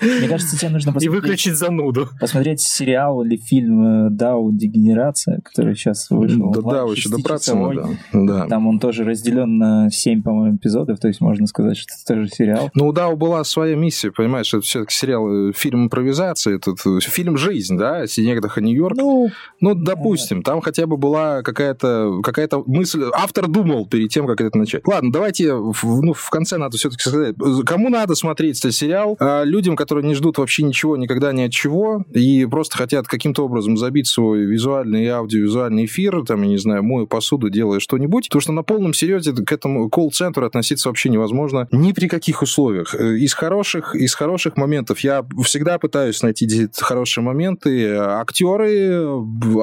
Мне 0.00 0.28
кажется, 0.28 0.56
тебе 0.56 0.70
нужно 0.70 0.92
посмотреть... 0.92 1.12
И 1.12 1.20
выключить 1.20 1.56
зануду. 1.56 2.08
Посмотреть 2.20 2.60
сериал 2.60 3.22
или 3.22 3.36
фильм 3.36 4.06
э, 4.06 4.10
«Дау. 4.10 4.52
Дегенерация», 4.52 5.40
который 5.44 5.74
сейчас 5.74 6.08
вышел. 6.10 6.50
Да, 6.52 6.60
да, 6.60 6.82
еще 6.90 7.08
добраться 7.08 7.54
надо. 7.54 7.88
Да. 8.12 8.46
Там 8.46 8.66
он 8.66 8.78
тоже 8.78 9.04
разделен 9.04 9.58
на 9.58 9.90
7, 9.90 10.22
по-моему, 10.22 10.56
эпизодов, 10.56 10.98
то 10.98 11.08
есть 11.08 11.20
можно 11.20 11.46
сказать, 11.46 11.76
что 11.76 11.92
это 11.94 12.14
тоже 12.14 12.28
сериал. 12.28 12.70
Ну, 12.74 12.88
у 12.88 12.92
Дау 12.92 13.16
была 13.16 13.42
своя 13.44 13.76
миссия, 13.76 14.10
понимаешь, 14.10 14.52
это 14.52 14.62
все-таки 14.62 14.94
сериал, 14.94 15.48
э, 15.48 15.52
фильм 15.52 15.84
импровизации, 15.84 16.56
этот 16.56 16.78
э, 16.86 17.00
фильм 17.00 17.36
«Жизнь», 17.36 17.76
да, 17.76 18.06
Синегдаха 18.06 18.60
Нью-Йорк. 18.60 18.96
Ну, 18.96 19.30
ну, 19.60 19.74
допустим, 19.74 20.42
там 20.42 20.60
хотя 20.60 20.86
бы 20.86 20.96
была 20.96 21.42
какая-то 21.42 22.20
какая 22.22 22.48
мысль, 22.66 23.04
автор 23.14 23.48
думал 23.48 23.86
перед 23.86 24.10
тем, 24.10 24.26
как 24.26 24.40
это 24.40 24.56
начать. 24.58 24.86
Ладно, 24.86 25.12
давайте, 25.12 25.52
ну, 25.54 26.12
в 26.12 26.30
конце 26.30 26.58
надо 26.58 26.76
все-таки 26.76 27.02
сказать, 27.02 27.36
кому 27.64 27.88
надо 27.88 28.14
смотреть 28.14 28.58
этот 28.58 28.74
сериал? 28.74 29.16
Людям, 29.44 29.76
которые 29.82 30.06
не 30.06 30.14
ждут 30.14 30.38
вообще 30.38 30.62
ничего, 30.62 30.96
никогда 30.96 31.32
ни 31.32 31.42
от 31.42 31.50
чего, 31.50 32.04
и 32.14 32.46
просто 32.46 32.78
хотят 32.78 33.08
каким-то 33.08 33.44
образом 33.44 33.76
забить 33.76 34.06
свой 34.06 34.44
визуальный 34.44 35.04
и 35.04 35.08
аудиовизуальный 35.08 35.86
эфир, 35.86 36.24
там, 36.24 36.42
я 36.42 36.48
не 36.48 36.56
знаю, 36.56 36.84
мою 36.84 37.08
посуду, 37.08 37.50
делая 37.50 37.80
что-нибудь, 37.80 38.28
потому 38.28 38.40
что 38.40 38.52
на 38.52 38.62
полном 38.62 38.94
серьезе 38.94 39.32
к 39.32 39.50
этому 39.50 39.90
колл-центру 39.90 40.46
относиться 40.46 40.88
вообще 40.88 41.08
невозможно 41.08 41.66
ни 41.72 41.90
при 41.90 42.06
каких 42.06 42.42
условиях. 42.42 42.94
Э, 42.94 43.16
из 43.16 43.34
хороших, 43.34 43.96
из 43.96 44.14
хороших 44.14 44.56
моментов 44.56 45.00
я 45.00 45.26
всегда 45.44 45.80
пытаюсь 45.80 46.22
найти 46.22 46.68
хорошие 46.78 47.24
моменты. 47.24 47.96
Актеры, 47.96 49.04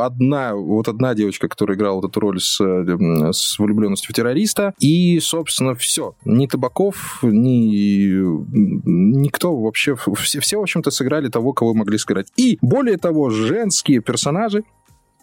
одна, 0.01 0.53
вот 0.53 0.89
одна 0.89 1.15
девочка, 1.15 1.47
которая 1.47 1.77
играла 1.77 1.95
вот 1.95 2.09
эту 2.09 2.19
роль 2.19 2.41
с, 2.41 2.59
с 2.59 3.57
влюбленностью 3.57 4.11
в 4.11 4.15
террориста, 4.15 4.73
и, 4.79 5.19
собственно, 5.21 5.75
все. 5.75 6.15
Ни 6.25 6.45
Табаков, 6.45 7.19
ни 7.21 8.19
никто 8.85 9.55
вообще, 9.55 9.95
все, 10.15 10.39
все 10.39 10.57
в 10.57 10.61
общем-то, 10.61 10.91
сыграли 10.91 11.29
того, 11.29 11.53
кого 11.53 11.73
могли 11.73 11.97
сыграть. 11.97 12.27
И, 12.35 12.57
более 12.61 12.97
того, 12.97 13.29
женские 13.29 14.01
персонажи, 14.01 14.63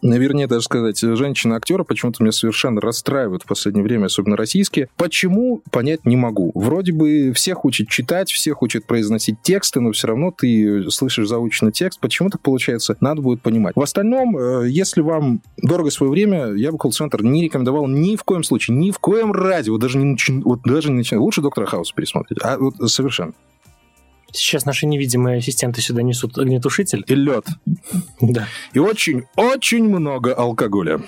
Наверное, 0.03 0.47
даже 0.47 0.63
сказать, 0.63 1.01
женщины-актеры 1.01 1.85
почему-то 1.85 2.23
меня 2.23 2.33
совершенно 2.33 2.81
расстраивают 2.81 3.45
в 3.45 3.47
последнее 3.47 3.83
время, 3.83 4.07
особенно 4.07 4.37
российские. 4.37 4.89
Почему, 4.97 5.63
понять 5.71 6.05
не 6.05 6.17
могу. 6.17 6.53
Вроде 6.55 6.93
бы 6.93 7.33
всех 7.35 7.65
учат 7.65 7.89
читать, 7.89 8.31
всех 8.31 8.63
учат 8.63 8.85
произносить 8.85 9.41
тексты, 9.43 9.81
но 9.81 9.93
все 9.93 10.09
равно 10.09 10.31
ты 10.31 10.91
слышишь 10.91 11.29
заученный 11.29 11.73
текст. 11.73 11.99
Почему 11.99 12.29
так 12.29 12.43
получается? 12.43 12.97
Надо 13.01 13.23
будет 13.23 13.41
понимать. 13.41 13.75
В 13.75 13.81
остальном, 13.81 14.37
э, 14.37 14.69
если 14.69 15.01
вам 15.01 15.41
дорого 15.57 15.91
свое 15.91 16.13
время, 16.13 16.53
я 16.53 16.73
бы 16.73 16.79
колл-центр 16.79 17.23
не 17.23 17.43
рекомендовал 17.43 17.87
ни 17.89 18.17
в 18.17 18.25
коем 18.25 18.43
случае, 18.43 18.77
ни 18.77 18.91
в 18.91 18.99
коем 18.99 19.33
разе. 19.33 19.71
Вот 19.71 19.81
даже 19.81 19.99
не, 19.99 20.05
начи... 20.05 20.33
вот 20.33 20.61
даже. 20.63 20.87
Лучше 21.13 21.41
доктора 21.41 21.67
Хауса 21.67 21.95
пересмотреть. 21.95 22.39
А 22.43 22.59
вот 22.59 22.77
совершенно. 22.91 23.33
Сейчас 24.37 24.67
наши 24.67 24.87
невидимые 24.87 25.39
ассистенты 25.39 25.81
сюда 25.81 26.03
несут 26.03 26.39
огнетушитель. 26.39 27.05
И 27.07 27.15
лед. 27.15 27.47
Да. 28.21 28.47
И 28.73 28.79
очень-очень 28.79 29.85
много 29.85 30.35
алкоголя. 30.35 31.01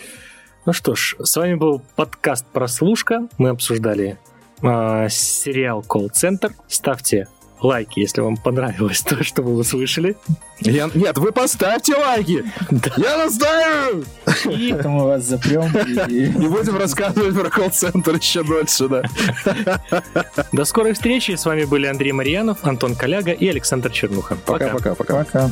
Ну 0.66 0.72
что 0.72 0.94
ж, 0.94 1.16
с 1.22 1.36
вами 1.36 1.54
был 1.54 1.82
подкаст 1.96 2.46
«Прослушка». 2.52 3.28
Мы 3.38 3.50
обсуждали 3.50 4.18
э, 4.62 5.08
сериал 5.10 5.82
«Колл-центр». 5.82 6.54
Ставьте 6.68 7.28
лайки, 7.60 8.00
если 8.00 8.20
вам 8.20 8.36
понравилось 8.36 9.00
то, 9.02 9.22
что 9.22 9.42
вы 9.42 9.54
услышали. 9.54 10.16
Я... 10.60 10.90
Нет, 10.94 11.18
вы 11.18 11.32
поставьте 11.32 11.94
лайки! 11.94 12.44
Да. 12.70 12.92
Я 12.96 13.16
настаиваю! 13.18 14.04
И 14.46 14.72
мы 14.72 15.04
вас 15.04 15.24
запрем. 15.24 15.70
И... 16.08 16.24
и 16.26 16.48
будем 16.48 16.76
рассказывать 16.76 17.34
про 17.34 17.50
колл-центр 17.50 18.16
еще 18.16 18.42
дольше, 18.42 18.88
да. 18.88 19.02
До 20.52 20.64
скорой 20.64 20.94
встречи. 20.94 21.32
С 21.32 21.44
вами 21.44 21.64
были 21.64 21.86
Андрей 21.86 22.12
Марьянов, 22.12 22.64
Антон 22.64 22.94
Коляга 22.94 23.32
и 23.32 23.46
Александр 23.46 23.90
Чернуха. 23.90 24.36
Пока-пока. 24.44 24.94
Пока. 24.94 25.24
Пока. 25.24 25.50